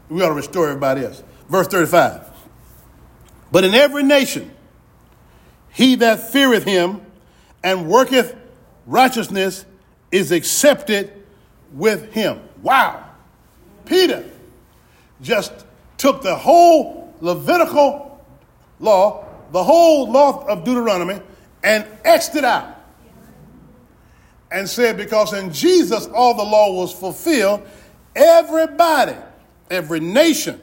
[0.10, 1.24] We ought to restore everybody else.
[1.50, 2.30] Verse 35.
[3.52, 4.52] But in every nation,
[5.72, 7.02] he that feareth him
[7.64, 8.36] and worketh
[8.86, 9.66] righteousness
[10.12, 11.12] is accepted
[11.74, 12.42] with him.
[12.62, 13.05] Wow.
[13.86, 14.24] Peter
[15.22, 15.66] just
[15.98, 18.22] took the whole Levitical
[18.80, 21.20] law, the whole law of Deuteronomy,
[21.64, 22.76] and X'd it out.
[24.52, 27.66] And said, because in Jesus all the law was fulfilled,
[28.16, 29.16] everybody,
[29.70, 30.62] every nation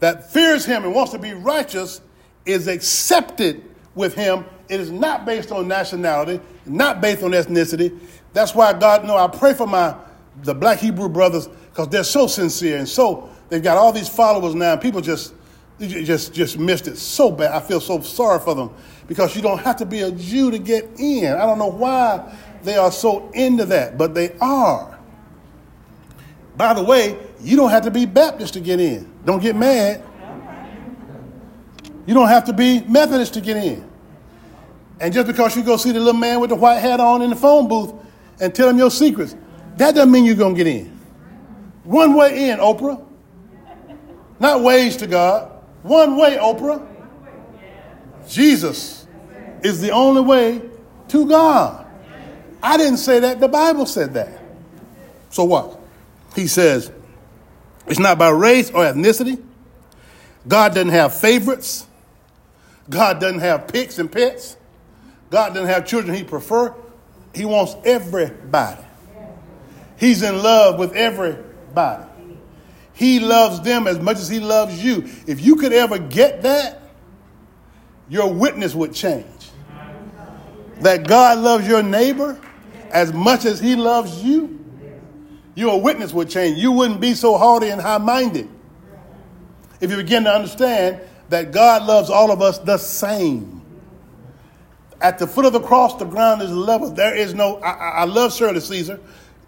[0.00, 2.00] that fears him and wants to be righteous
[2.44, 4.44] is accepted with him.
[4.68, 7.98] It is not based on nationality, not based on ethnicity.
[8.32, 9.96] That's why God, know, I pray for my
[10.42, 14.54] the black Hebrew brothers because they're so sincere and so they've got all these followers
[14.54, 14.72] now.
[14.72, 15.34] And people just
[15.78, 17.52] just just missed it so bad.
[17.52, 18.70] I feel so sorry for them
[19.06, 21.30] because you don't have to be a Jew to get in.
[21.30, 24.98] I don't know why they are so into that, but they are.
[26.56, 29.12] By the way, you don't have to be Baptist to get in.
[29.26, 30.02] Don't get mad.
[32.06, 33.86] You don't have to be Methodist to get in.
[34.98, 37.28] And just because you go see the little man with the white hat on in
[37.28, 37.92] the phone booth
[38.40, 39.36] and tell him your secrets,
[39.76, 40.95] that doesn't mean you're going to get in.
[41.86, 43.04] One way in, Oprah.
[44.40, 45.52] Not ways to God.
[45.82, 46.84] One way, Oprah.
[48.28, 49.06] Jesus
[49.62, 50.62] is the only way
[51.08, 51.86] to God.
[52.62, 53.38] I didn't say that.
[53.38, 54.40] The Bible said that.
[55.30, 55.80] So what?
[56.34, 56.90] He says,
[57.86, 59.40] it's not by race or ethnicity.
[60.48, 61.86] God doesn't have favorites.
[62.90, 64.56] God doesn't have picks and pets.
[65.30, 66.74] God doesn't have children he prefer.
[67.32, 68.82] He wants everybody.
[69.98, 70.92] He's in love with
[71.76, 72.12] everybody.
[72.92, 75.04] He loves them as much as he loves you.
[75.26, 76.80] If you could ever get that,
[78.08, 79.26] your witness would change.
[80.80, 82.40] That God loves your neighbor
[82.90, 84.64] as much as he loves you,
[85.54, 86.58] your witness would change.
[86.58, 88.48] You wouldn't be so haughty and high minded.
[89.80, 93.62] If you begin to understand that God loves all of us the same.
[95.00, 96.90] At the foot of the cross, the ground is level.
[96.90, 99.00] There is no, I, I love Shirley Caesar,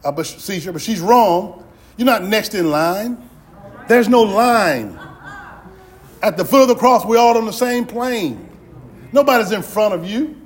[0.05, 1.64] uh, but, Caesar, but she's wrong.
[1.99, 3.29] You're not next in line.
[3.89, 4.99] There's no line.
[6.23, 8.49] At the foot of the cross, we're all on the same plane.
[9.13, 10.41] Nobody's in front of you,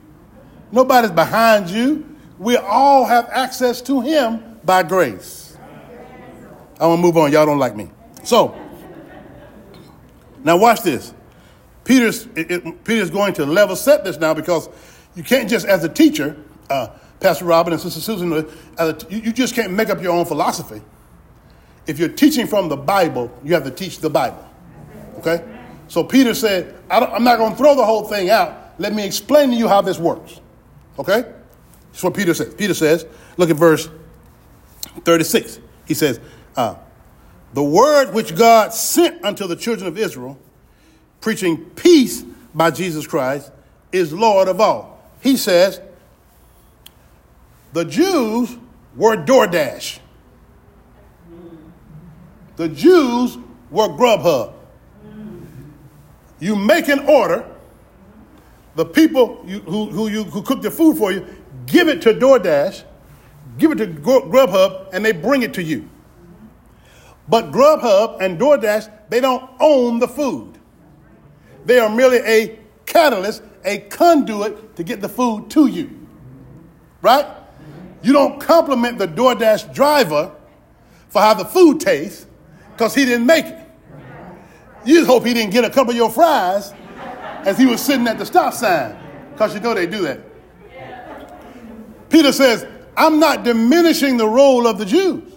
[0.73, 2.09] nobody's behind you.
[2.39, 5.57] We all have access to Him by grace.
[6.81, 7.31] I want to move on.
[7.31, 7.91] Y'all don't like me.
[8.25, 8.59] So,
[10.43, 11.15] now watch this.
[11.85, 14.69] Peter's, it, it, Peter's going to level set this now because
[15.15, 16.37] you can't just, as a teacher,
[16.71, 16.89] uh,
[17.21, 18.31] Pastor Robin and Sister Susan,
[19.11, 20.81] you just can't make up your own philosophy.
[21.87, 24.49] If you're teaching from the Bible, you have to teach the Bible.
[25.19, 25.45] Okay?
[25.89, 28.75] So Peter said, I'm not going to throw the whole thing out.
[28.79, 30.41] Let me explain to you how this works.
[30.99, 31.31] Okay?
[31.91, 32.55] That's what Peter says.
[32.55, 33.89] Peter says, look at verse
[35.05, 35.61] 36.
[35.87, 36.21] He says,
[36.57, 36.77] uh,
[37.53, 40.39] The word which God sent unto the children of Israel,
[41.21, 42.23] preaching peace
[42.55, 43.51] by Jesus Christ,
[43.91, 45.03] is Lord of all.
[45.21, 45.81] He says,
[47.73, 48.57] The Jews
[48.97, 49.99] were DoorDash.
[52.63, 53.39] The Jews
[53.73, 54.53] were Grubhub.
[56.39, 57.45] You make an order,
[58.77, 61.27] the people you, who, who, you, who cook the food for you
[61.67, 62.85] give it to DoorDash,
[63.59, 65.89] give it to Grubhub, and they bring it to you.
[67.29, 70.57] But Grubhub and DoorDash, they don't own the food.
[71.65, 76.07] They are merely a catalyst, a conduit to get the food to you.
[77.01, 77.27] Right?
[78.05, 80.31] You don't compliment the DoorDash driver
[81.09, 82.27] for how the food tastes
[82.83, 83.59] because he didn't make it.
[84.85, 86.75] You just hope he didn't get a couple of your fries
[87.47, 88.99] as he was sitting at the stop sign
[89.31, 90.19] because you know they do that.
[92.11, 92.67] Peter says,
[92.97, 95.33] I'm not diminishing the role of the Jews.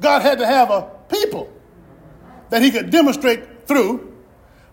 [0.00, 1.52] God had to have a people
[2.48, 4.16] that he could demonstrate through,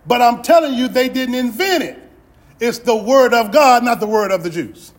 [0.06, 2.00] but I'm telling you, they didn't invent it.
[2.62, 4.94] It's the word of God, not the word of the Jews.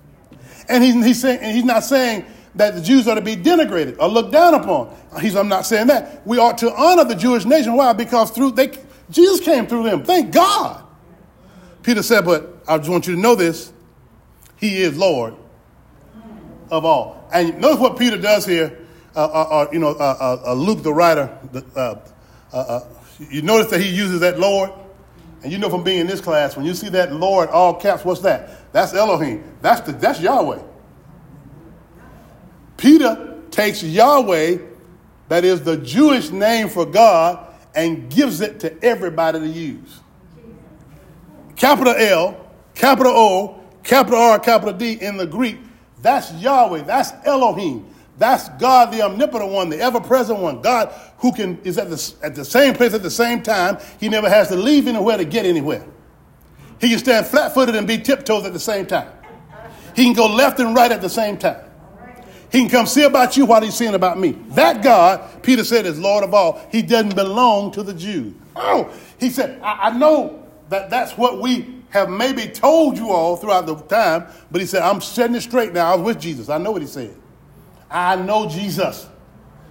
[0.69, 3.99] And he's, he's, saying, and he's not saying that the Jews are to be denigrated
[3.99, 4.95] or looked down upon.
[5.21, 6.27] He's, I'm not saying that.
[6.27, 7.75] We ought to honor the Jewish nation.
[7.75, 7.93] Why?
[7.93, 8.73] Because through they,
[9.11, 10.03] Jesus came through them.
[10.03, 10.85] Thank God.
[11.83, 13.73] Peter said, but I just want you to know this.
[14.57, 15.35] He is Lord
[16.71, 17.29] of all.
[17.33, 18.79] And notice what Peter does here.
[19.15, 21.37] Uh, uh, uh you know, uh, uh, uh, Luke, the writer,
[23.31, 24.71] you notice that he uses that Lord.
[25.43, 28.05] And you know from being in this class, when you see that Lord, all caps,
[28.05, 28.73] what's that?
[28.73, 29.45] That's Elohim.
[29.63, 30.61] That's, the, that's Yahweh.
[32.79, 34.59] Peter takes Yahweh,
[35.29, 40.01] that is the Jewish name for God, and gives it to everybody to use.
[41.57, 45.59] Capital L, capital O, capital R, capital D in the Greek,
[46.01, 47.85] that's Yahweh, that's Elohim.
[48.17, 50.61] That's God, the omnipotent one, the ever present one.
[50.61, 53.79] God who can is at the, at the same place at the same time.
[54.01, 55.85] He never has to leave anywhere to get anywhere.
[56.81, 59.11] He can stand flat footed and be tiptoes at the same time.
[59.95, 61.68] He can go left and right at the same time.
[62.51, 64.33] He can come see about you while he's seeing about me.
[64.51, 66.61] That God, Peter said, is Lord of all.
[66.71, 68.35] He doesn't belong to the Jews.
[68.57, 73.37] Oh, he said, I, I know that that's what we have maybe told you all
[73.37, 75.93] throughout the time, but he said, I'm setting it straight now.
[75.93, 76.49] I was with Jesus.
[76.49, 77.15] I know what he said.
[77.91, 79.09] I know Jesus.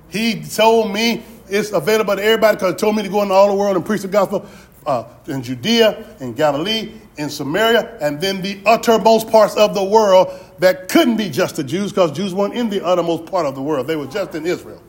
[0.10, 3.48] He told me it's available to everybody because he told me to go into all
[3.48, 4.48] the world and preach the gospel
[4.88, 10.30] uh, in Judea, in Galilee, in Samaria, and then the uttermost parts of the world
[10.60, 13.62] that couldn't be just the Jews because Jews weren't in the uttermost part of the
[13.62, 13.86] world.
[13.86, 14.82] They were just in Israel.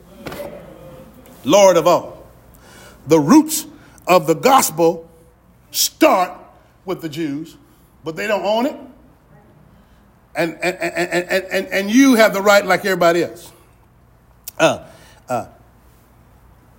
[1.43, 2.27] Lord of all.
[3.07, 3.65] The roots
[4.07, 5.09] of the gospel
[5.71, 6.31] start
[6.85, 7.57] with the Jews,
[8.03, 8.75] but they don't own it.
[10.35, 13.51] And, and, and, and, and, and you have the right like everybody else.
[14.57, 14.87] Uh,
[15.27, 15.47] uh,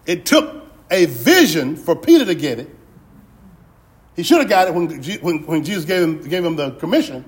[0.07, 2.77] it took a vision for Peter to get it
[4.17, 4.89] he should have got it when,
[5.23, 7.25] when, when Jesus gave him, gave him the commission,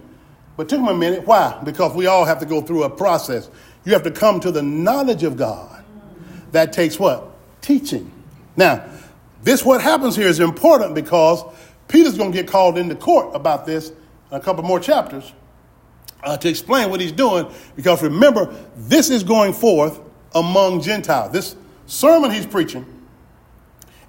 [0.56, 1.26] but took him a minute.
[1.26, 1.60] Why?
[1.64, 3.50] Because we all have to go through a process.
[3.84, 5.84] You have to come to the knowledge of God.
[6.52, 7.30] That takes what?
[7.62, 8.10] Teaching.
[8.56, 8.84] Now,
[9.42, 11.42] this what happens here is important because
[11.88, 13.96] Peter's going to get called into court about this in
[14.30, 15.32] a couple more chapters
[16.22, 17.50] uh, to explain what he's doing.
[17.74, 20.00] Because remember, this is going forth
[20.34, 21.32] among Gentiles.
[21.32, 22.86] This sermon he's preaching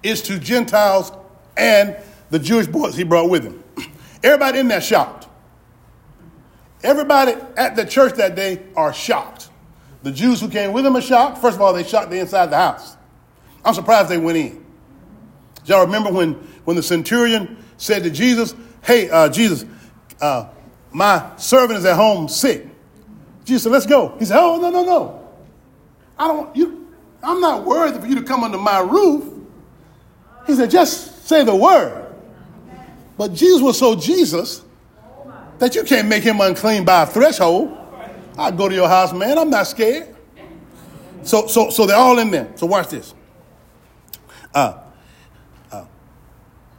[0.04, 1.12] is to Gentiles
[1.58, 1.98] and
[2.34, 3.64] the Jewish boys he brought with him.
[4.24, 5.28] Everybody in there shocked.
[6.82, 9.50] Everybody at the church that day are shocked.
[10.02, 11.38] The Jews who came with him are shocked.
[11.38, 12.98] First of all, they shocked the inside of the house.
[13.64, 14.66] I'm surprised they went in.
[15.66, 16.34] Y'all remember when,
[16.66, 19.64] when the centurion said to Jesus, Hey, uh, Jesus,
[20.20, 20.50] uh,
[20.92, 22.66] my servant is at home sick.
[23.46, 24.16] Jesus said, Let's go.
[24.18, 25.30] He said, Oh, no, no, no.
[26.18, 26.90] I don't you
[27.22, 29.32] I'm not worthy for you to come under my roof.
[30.48, 32.03] He said, just say the word.
[33.18, 34.64] But Jesus was so Jesus
[35.60, 37.78] that you can't make him unclean by a threshold.
[38.38, 39.38] I go to your house, man.
[39.38, 40.16] I'm not scared.
[41.22, 42.52] So, so, so they're all in there.
[42.56, 43.14] So watch this.
[44.54, 44.80] Uh,
[45.72, 45.86] uh,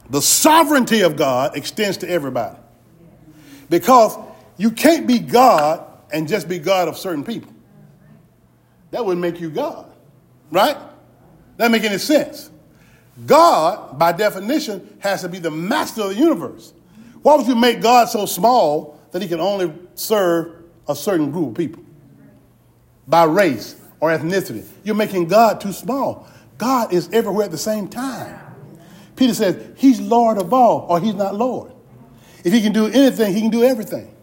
[0.09, 2.57] the sovereignty of God extends to everybody
[3.69, 4.17] because
[4.57, 7.51] you can't be God and just be God of certain people.
[8.91, 9.91] That wouldn't make you God,
[10.51, 10.77] right?
[11.57, 12.49] That make any sense.
[13.25, 16.73] God, by definition, has to be the master of the universe.
[17.21, 21.49] Why would you make God so small that he can only serve a certain group
[21.49, 21.83] of people?
[23.07, 24.65] By race or ethnicity.
[24.83, 26.27] You're making God too small.
[26.57, 28.39] God is everywhere at the same time.
[29.15, 31.71] Peter says, He's Lord of all, or He's not Lord.
[32.43, 34.13] If He can do anything, He can do everything.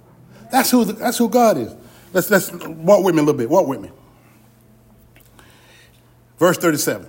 [0.51, 1.75] That's who, that's who God is.
[2.13, 3.49] Let's, let's walk with me a little bit.
[3.49, 3.91] Walk with me.
[6.39, 7.09] Verse 37.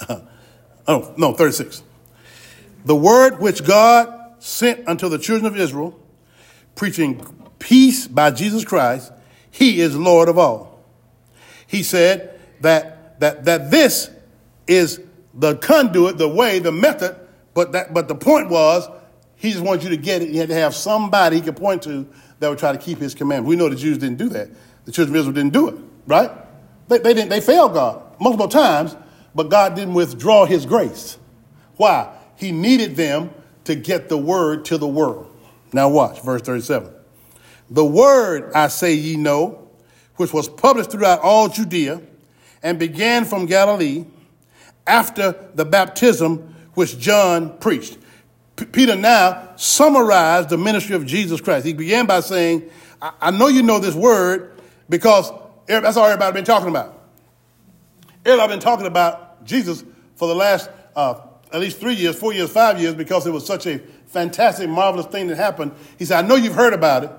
[0.86, 1.82] Oh, no, 36.
[2.84, 5.98] The word which God sent unto the children of Israel,
[6.74, 7.24] preaching
[7.58, 9.10] peace by Jesus Christ,
[9.50, 10.84] he is Lord of all.
[11.66, 14.10] He said that, that, that this
[14.66, 15.00] is
[15.32, 17.16] the conduit, the way, the method,
[17.54, 18.88] but that but the point was
[19.36, 20.30] he just wanted you to get it.
[20.30, 22.06] He had to have somebody he could point to
[22.40, 23.48] that would try to keep his commandments.
[23.48, 24.48] We know the Jews didn't do that.
[24.84, 25.76] The children of Israel didn't do it,
[26.06, 26.30] right?
[26.88, 27.30] They, they didn't.
[27.30, 28.96] They failed God multiple times,
[29.34, 31.18] but God didn't withdraw His grace.
[31.76, 32.16] Why?
[32.36, 33.30] He needed them
[33.64, 35.30] to get the word to the world.
[35.72, 36.90] Now watch verse thirty-seven.
[37.70, 39.68] The word I say ye know,
[40.16, 42.00] which was published throughout all Judea,
[42.62, 44.04] and began from Galilee
[44.86, 47.98] after the baptism which John preached.
[48.56, 51.64] P- Peter now summarized the ministry of Jesus Christ.
[51.64, 52.70] He began by saying,
[53.00, 55.32] I, I know you know this word because
[55.66, 57.00] that's all everybody been talking about.
[58.24, 59.84] Everybody been talking about Jesus
[60.16, 61.20] for the last uh,
[61.54, 65.06] at least three years, four years, five years, because it was such a fantastic, marvelous
[65.06, 65.72] thing that happened.
[65.98, 67.10] He said, I know you've heard about it.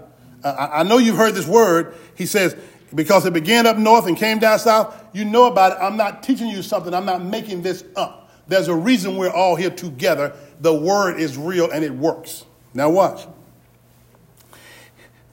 [0.44, 1.96] I, I know you've heard this word.
[2.16, 2.56] He says,
[2.94, 5.78] because it began up north and came down south, you know about it.
[5.82, 6.94] I'm not teaching you something.
[6.94, 8.30] I'm not making this up.
[8.48, 10.36] There's a reason we're all here together.
[10.60, 12.46] The word is real and it works.
[12.74, 13.26] Now watch.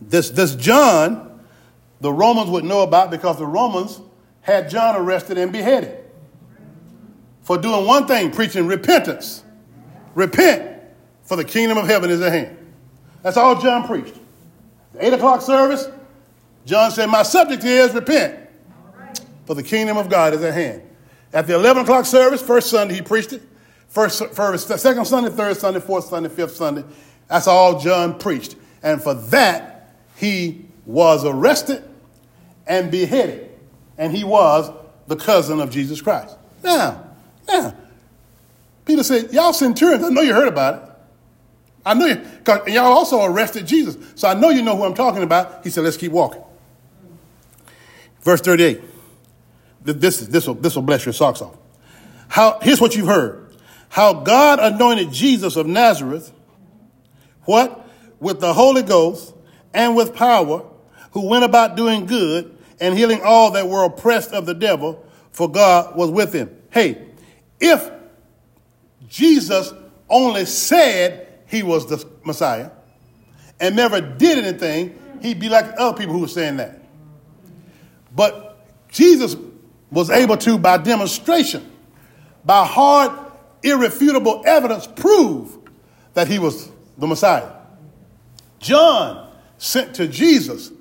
[0.01, 1.41] This, this John,
[2.01, 4.01] the Romans would know about because the Romans
[4.41, 6.02] had John arrested and beheaded
[7.43, 9.43] for doing one thing, preaching repentance.
[10.15, 10.81] Repent,
[11.23, 12.59] for the kingdom of heaven is at hand.
[13.23, 14.15] That's all John preached.
[14.93, 15.89] The eight o'clock service,
[16.67, 18.39] John said, My subject is repent,
[19.47, 20.83] for the kingdom of God is at hand.
[21.33, 23.43] At the 11 o'clock service, first Sunday, he preached it.
[23.89, 26.85] First, first, second Sunday, third Sunday, fourth Sunday, fifth Sunday.
[27.29, 28.57] That's all John preached.
[28.83, 31.83] And for that, he was arrested
[32.67, 33.51] and beheaded.
[33.99, 34.71] And he was
[35.07, 36.37] the cousin of Jesus Christ.
[36.63, 37.12] Now,
[37.49, 37.75] now,
[38.85, 40.89] Peter said, Y'all centurions, I know you heard about it.
[41.85, 43.97] I know you, because y'all also arrested Jesus.
[44.15, 45.65] So I know you know who I'm talking about.
[45.65, 46.43] He said, Let's keep walking.
[48.21, 48.81] Verse 38.
[49.85, 51.57] This, this, will, this will bless your socks off.
[52.29, 53.55] How, here's what you've heard.
[53.89, 56.33] How God anointed Jesus of Nazareth,
[57.45, 57.87] what?
[58.21, 59.35] With the Holy Ghost
[59.75, 60.65] and with power,
[61.11, 65.51] who went about doing good and healing all that were oppressed of the devil, for
[65.51, 66.57] God was with him.
[66.71, 67.07] Hey,
[67.63, 67.91] if
[69.09, 69.73] Jesus
[70.11, 72.71] only said he was the Messiah
[73.61, 76.81] and never did anything, he'd be like other people who were saying that.
[78.15, 79.37] But Jesus
[79.93, 81.71] was able to, by demonstration,
[82.45, 83.13] by hard,
[83.63, 85.57] irrefutable evidence, prove
[86.15, 87.51] that he was the Messiah.
[88.59, 90.73] John sent to Jesus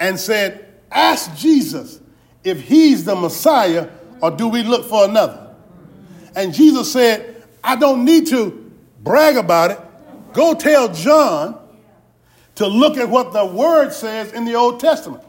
[0.00, 2.00] and said, Ask Jesus
[2.42, 3.90] if he's the Messiah
[4.22, 5.41] or do we look for another?
[6.34, 8.72] And Jesus said, I don't need to
[9.02, 9.80] brag about it.
[10.32, 11.58] Go tell John
[12.56, 15.22] to look at what the word says in the Old Testament.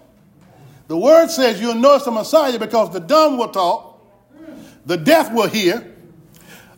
[0.88, 4.06] The word says you'll know it's the Messiah because the dumb will talk,
[4.86, 5.96] the deaf will hear,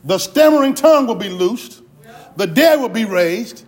[0.03, 1.81] the stammering tongue will be loosed,
[2.35, 3.65] the dead will be raised.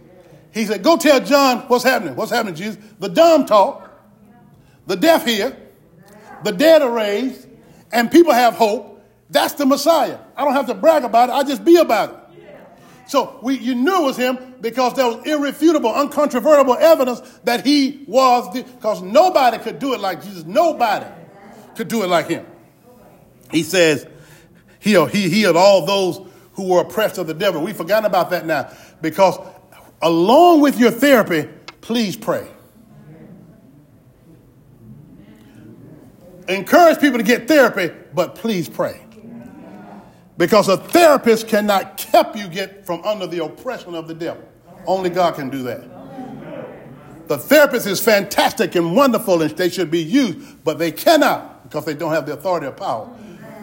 [0.52, 2.16] He said, Go tell John what's happening.
[2.16, 2.78] What's happening, Jesus?
[3.00, 3.92] The dumb talk,
[4.86, 5.56] the deaf hear,
[6.44, 7.48] the dead are raised,
[7.92, 9.04] and people have hope.
[9.30, 10.20] That's the Messiah.
[10.38, 12.28] I don't have to brag about it, I just be about it.
[13.08, 18.04] So we, you knew it was him because there was irrefutable, uncontrovertible evidence that he
[18.06, 20.44] was, because nobody could do it like Jesus.
[20.44, 21.06] Nobody
[21.76, 22.46] could do it like him.
[23.50, 24.06] He says,
[24.80, 26.20] he, he healed all those
[26.54, 27.62] who were oppressed of the devil.
[27.62, 28.72] We've forgotten about that now
[29.02, 29.40] because
[30.02, 31.48] along with your therapy,
[31.80, 32.46] please pray.
[36.50, 39.07] Encourage people to get therapy, but please pray.
[40.38, 44.48] Because a therapist cannot keep you get from under the oppression of the devil.
[44.86, 45.84] Only God can do that.
[47.28, 51.86] The therapist is fantastic and wonderful and they should be used, but they cannot because
[51.86, 53.10] they don't have the authority or power.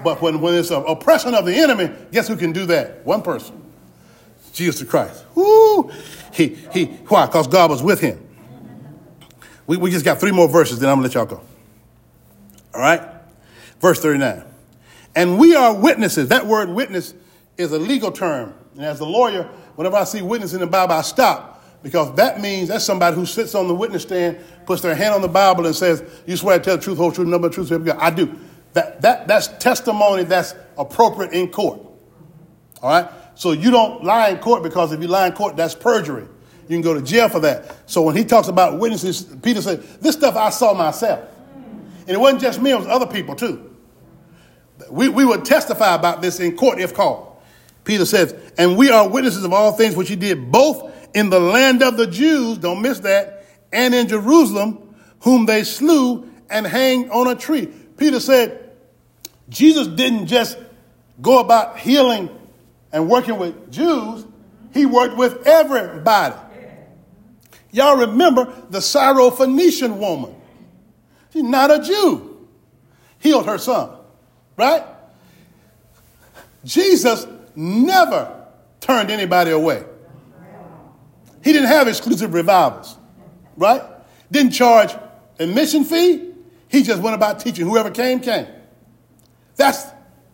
[0.02, 3.06] But when, when it's an oppression of the enemy, guess who can do that?
[3.06, 3.62] One person.
[4.52, 5.24] Jesus Christ.
[5.34, 5.90] Woo!
[6.32, 7.26] He, he, why?
[7.26, 8.20] Because God was with him.
[9.66, 11.42] We, we just got three more verses, then I'm going to let y'all go.
[12.74, 13.00] All right?
[13.80, 14.44] Verse 39.
[15.16, 16.28] And we are witnesses.
[16.28, 17.14] That word witness
[17.56, 18.54] is a legal term.
[18.74, 19.44] And as a lawyer,
[19.76, 23.26] whenever I see witness in the Bible, I stop because that means that's somebody who
[23.26, 26.58] sits on the witness stand, puts their hand on the Bible, and says, You swear
[26.58, 27.98] to tell the truth, whole truth, number truth, God.
[28.00, 28.38] I do.
[28.72, 31.80] That, that, that's testimony that's appropriate in court.
[32.82, 33.08] All right?
[33.36, 36.26] So you don't lie in court because if you lie in court, that's perjury.
[36.62, 37.76] You can go to jail for that.
[37.86, 41.28] So when he talks about witnesses, Peter said, This stuff I saw myself.
[42.06, 43.73] And it wasn't just me, it was other people too.
[44.94, 47.36] We, we would testify about this in court if called.
[47.82, 51.40] Peter says, and we are witnesses of all things which he did, both in the
[51.40, 57.10] land of the Jews, don't miss that, and in Jerusalem, whom they slew and hanged
[57.10, 57.66] on a tree.
[57.96, 58.70] Peter said,
[59.48, 60.58] Jesus didn't just
[61.20, 62.30] go about healing
[62.92, 64.24] and working with Jews,
[64.72, 66.36] he worked with everybody.
[67.72, 70.36] Y'all remember the Syrophoenician woman.
[71.32, 72.46] She's not a Jew.
[73.18, 73.90] Healed her son,
[74.56, 74.84] right?
[76.64, 78.46] Jesus never
[78.80, 79.84] turned anybody away.
[81.42, 82.96] He didn't have exclusive revivals,
[83.56, 83.82] right?
[84.30, 84.94] Didn't charge
[85.38, 86.32] admission fee.
[86.68, 87.66] He just went about teaching.
[87.66, 88.46] Whoever came, came.
[89.56, 89.86] That's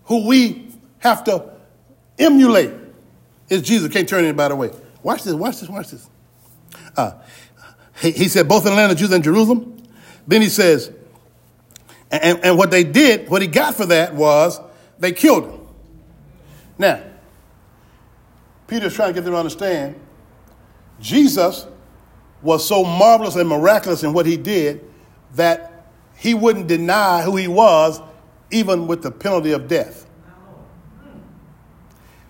[0.04, 1.52] who we have to
[2.18, 2.72] emulate.
[3.48, 4.70] Is Jesus can't turn anybody away.
[5.02, 5.34] Watch this.
[5.34, 5.68] Watch this.
[5.68, 6.08] Watch this.
[6.96, 7.12] Uh,
[8.00, 9.82] he, he, said both in the land of Judah and Jerusalem.
[10.26, 10.92] Then he says,
[12.10, 14.60] and, and what they did, what he got for that was
[14.98, 15.60] they killed him.
[16.78, 17.02] Now,
[18.66, 20.00] Peter's trying to get them to understand
[21.00, 21.66] Jesus
[22.42, 24.84] was so marvelous and miraculous in what he did
[25.34, 25.86] that
[26.16, 28.00] he wouldn't deny who he was,
[28.50, 30.06] even with the penalty of death.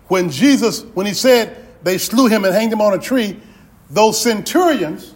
[0.09, 3.41] When Jesus, when he said they slew him and hanged him on a tree,
[3.89, 5.15] those centurions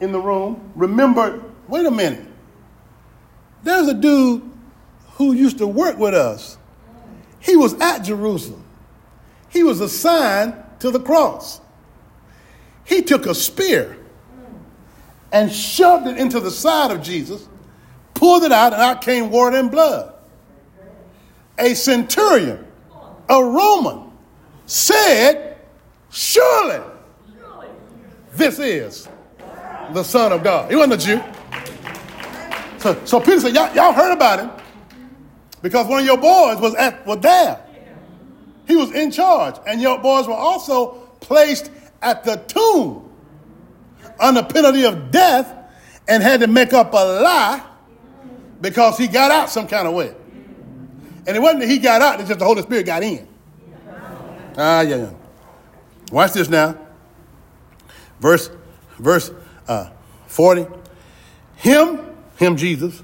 [0.00, 2.26] in the room remembered wait a minute,
[3.62, 4.42] there's a dude
[5.14, 6.58] who used to work with us.
[7.40, 8.62] He was at Jerusalem
[9.52, 11.60] he was assigned to the cross.
[12.84, 13.98] He took a spear
[15.30, 17.48] and shoved it into the side of Jesus,
[18.14, 20.14] pulled it out, and out came water and blood.
[21.58, 22.66] A centurion,
[23.28, 24.10] a Roman,
[24.64, 25.58] said,
[26.10, 26.80] Surely
[28.32, 29.08] this is
[29.92, 30.70] the Son of God.
[30.70, 31.31] He wasn't a Jew.
[32.82, 34.50] So, so Peter said, y'all, y'all heard about him
[35.62, 37.64] because one of your boys was at was there.
[38.66, 39.56] He was in charge.
[39.66, 41.70] And your boys were also placed
[42.00, 43.08] at the tomb
[44.18, 45.54] under penalty of death
[46.08, 47.64] and had to make up a lie
[48.60, 50.14] because he got out some kind of way.
[51.26, 53.28] And it wasn't that he got out, it's just the Holy Spirit got in.
[54.56, 55.12] Ah, yeah, yeah.
[56.10, 56.76] Watch this now.
[58.18, 58.50] Verse,
[58.98, 59.30] verse
[59.68, 59.90] uh,
[60.26, 60.66] 40.
[61.56, 62.11] Him,
[62.42, 63.02] him Jesus,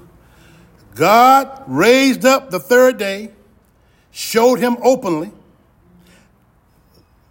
[0.95, 3.31] God raised up the third day,
[4.11, 5.31] showed him openly,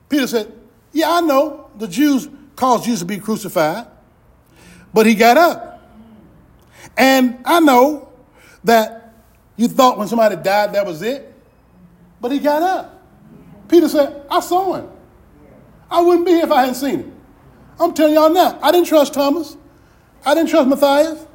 [0.09, 0.52] Peter said,
[0.92, 3.86] Yeah, I know the Jews caused Jesus to be crucified,
[4.92, 5.82] but he got up.
[6.96, 8.09] And I know
[8.64, 9.14] that
[9.56, 11.32] you thought when somebody died that was it,
[12.20, 13.02] but he got up.
[13.68, 14.88] Peter said, I saw him.
[15.90, 17.20] I wouldn't be here if I hadn't seen him.
[17.78, 19.56] I'm telling y'all now, I didn't trust Thomas.
[20.24, 21.26] I didn't trust Matthias.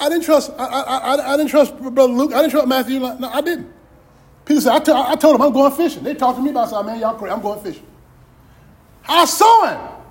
[0.00, 2.32] I didn't trust, I, I, I, didn't trust Brother Luke.
[2.32, 3.00] I didn't trust Matthew.
[3.00, 3.72] No, I didn't.
[4.44, 6.02] Peter said, I, t- I told him I'm going fishing.
[6.04, 7.34] They talked to me about, said, man, y'all crazy.
[7.34, 7.86] I'm going fishing.
[9.06, 10.04] I saw him.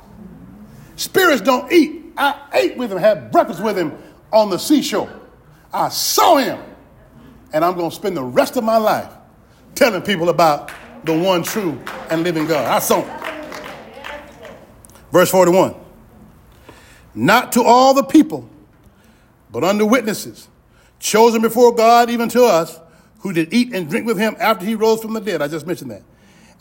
[0.96, 2.14] Spirits don't eat.
[2.18, 3.98] I ate with him, had breakfast with him
[4.32, 5.10] on the seashore.
[5.74, 6.60] I saw him.
[7.54, 9.12] And I'm going to spend the rest of my life
[9.76, 10.72] telling people about
[11.04, 11.80] the one true
[12.10, 12.66] and living God.
[12.66, 13.28] I saw him.
[15.12, 15.76] Verse 41
[17.16, 18.50] Not to all the people,
[19.52, 20.48] but unto witnesses,
[21.00, 22.80] chosen before God, even to us,
[23.20, 25.42] who did eat and drink with him after he rose from the dead.
[25.42, 26.04] I just mentioned that.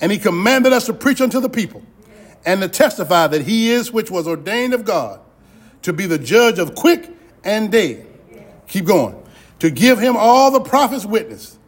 [0.01, 1.83] And he commanded us to preach unto the people
[2.45, 5.21] and to testify that he is which was ordained of God
[5.83, 7.11] to be the judge of quick
[7.45, 8.07] and dead.
[8.67, 9.23] Keep going.
[9.61, 11.59] To give him all the prophets witness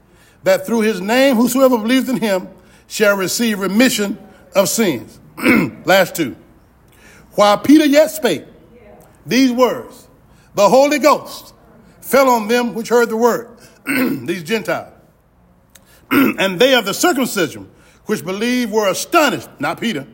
[0.42, 2.48] that through his name whosoever believes in him
[2.86, 4.18] shall receive remission
[4.54, 5.20] of sins.
[5.84, 6.36] Last two.
[7.32, 8.44] While Peter yet spake
[9.24, 10.07] these words,
[10.58, 11.54] the Holy Ghost
[12.00, 13.56] fell on them which heard the word,
[13.86, 14.92] these Gentiles.
[16.10, 17.70] and they of the circumcision
[18.06, 20.04] which believed were astonished, not Peter,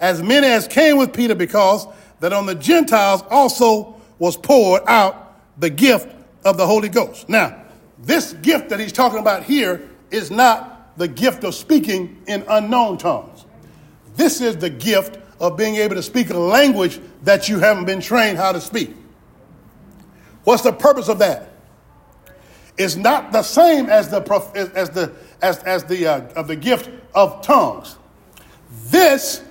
[0.00, 1.86] as many as came with Peter, because
[2.18, 6.12] that on the Gentiles also was poured out the gift
[6.44, 7.28] of the Holy Ghost.
[7.28, 7.62] Now,
[7.96, 12.98] this gift that he's talking about here is not the gift of speaking in unknown
[12.98, 13.44] tongues.
[14.16, 18.00] This is the gift of being able to speak a language that you haven't been
[18.00, 18.96] trained how to speak.
[20.46, 21.48] What's the purpose of that?
[22.78, 24.20] It's not the same as the
[24.76, 27.96] as the as, as the uh, of the gift of tongues.
[28.84, 29.42] This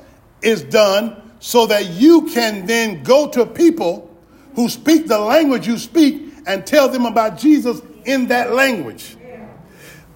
[0.41, 4.09] is done so that you can then go to people
[4.55, 9.17] who speak the language you speak and tell them about Jesus in that language.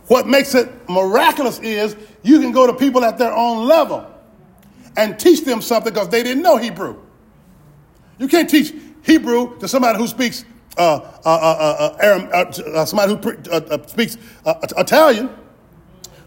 [0.08, 4.10] What makes it miraculous is you can go to people at their own level
[4.96, 6.98] and teach them something because they didn't know Hebrew.
[8.18, 8.74] You can't teach
[9.04, 10.46] Hebrew to somebody who speaks
[10.78, 11.96] uh, uh, uh,
[12.32, 15.30] uh, uh somebody who speaks Italian,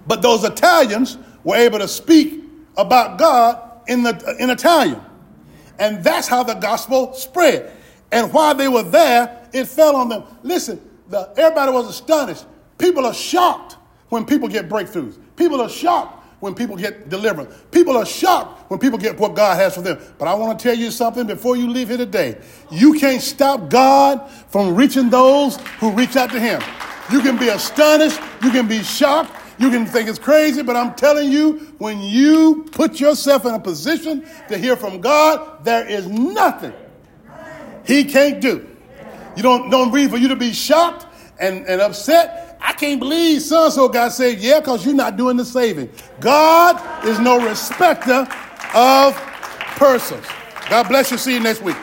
[0.06, 2.42] but those Italians were able to speak
[2.76, 5.00] about God in, the, in Italian.
[5.78, 7.72] And that's how the gospel spread.
[8.10, 10.24] And while they were there, it fell on them.
[10.42, 12.46] Listen, the, everybody was astonished.
[12.78, 13.76] People are shocked
[14.08, 15.18] when people get breakthroughs.
[15.36, 17.54] People are shocked when people get deliverance.
[17.70, 19.96] People are shocked when people get what God has for them.
[20.18, 22.36] But I want to tell you something before you leave here today.
[22.68, 26.60] You can't stop God from reaching those who reach out to Him.
[27.12, 30.94] You can be astonished, you can be shocked, you can think it's crazy, but I'm
[30.94, 36.08] telling you, when you put yourself in a position to hear from God, there is
[36.08, 36.72] nothing
[37.86, 38.66] He can't do.
[39.36, 41.06] You don't, don't read for you to be shocked
[41.38, 45.16] and, and upset I can't believe so and so God said, Yeah, because you're not
[45.16, 45.90] doing the saving.
[46.20, 48.26] God is no respecter
[48.74, 49.16] of
[49.76, 50.26] persons.
[50.70, 51.18] God bless you.
[51.18, 51.76] See you next week.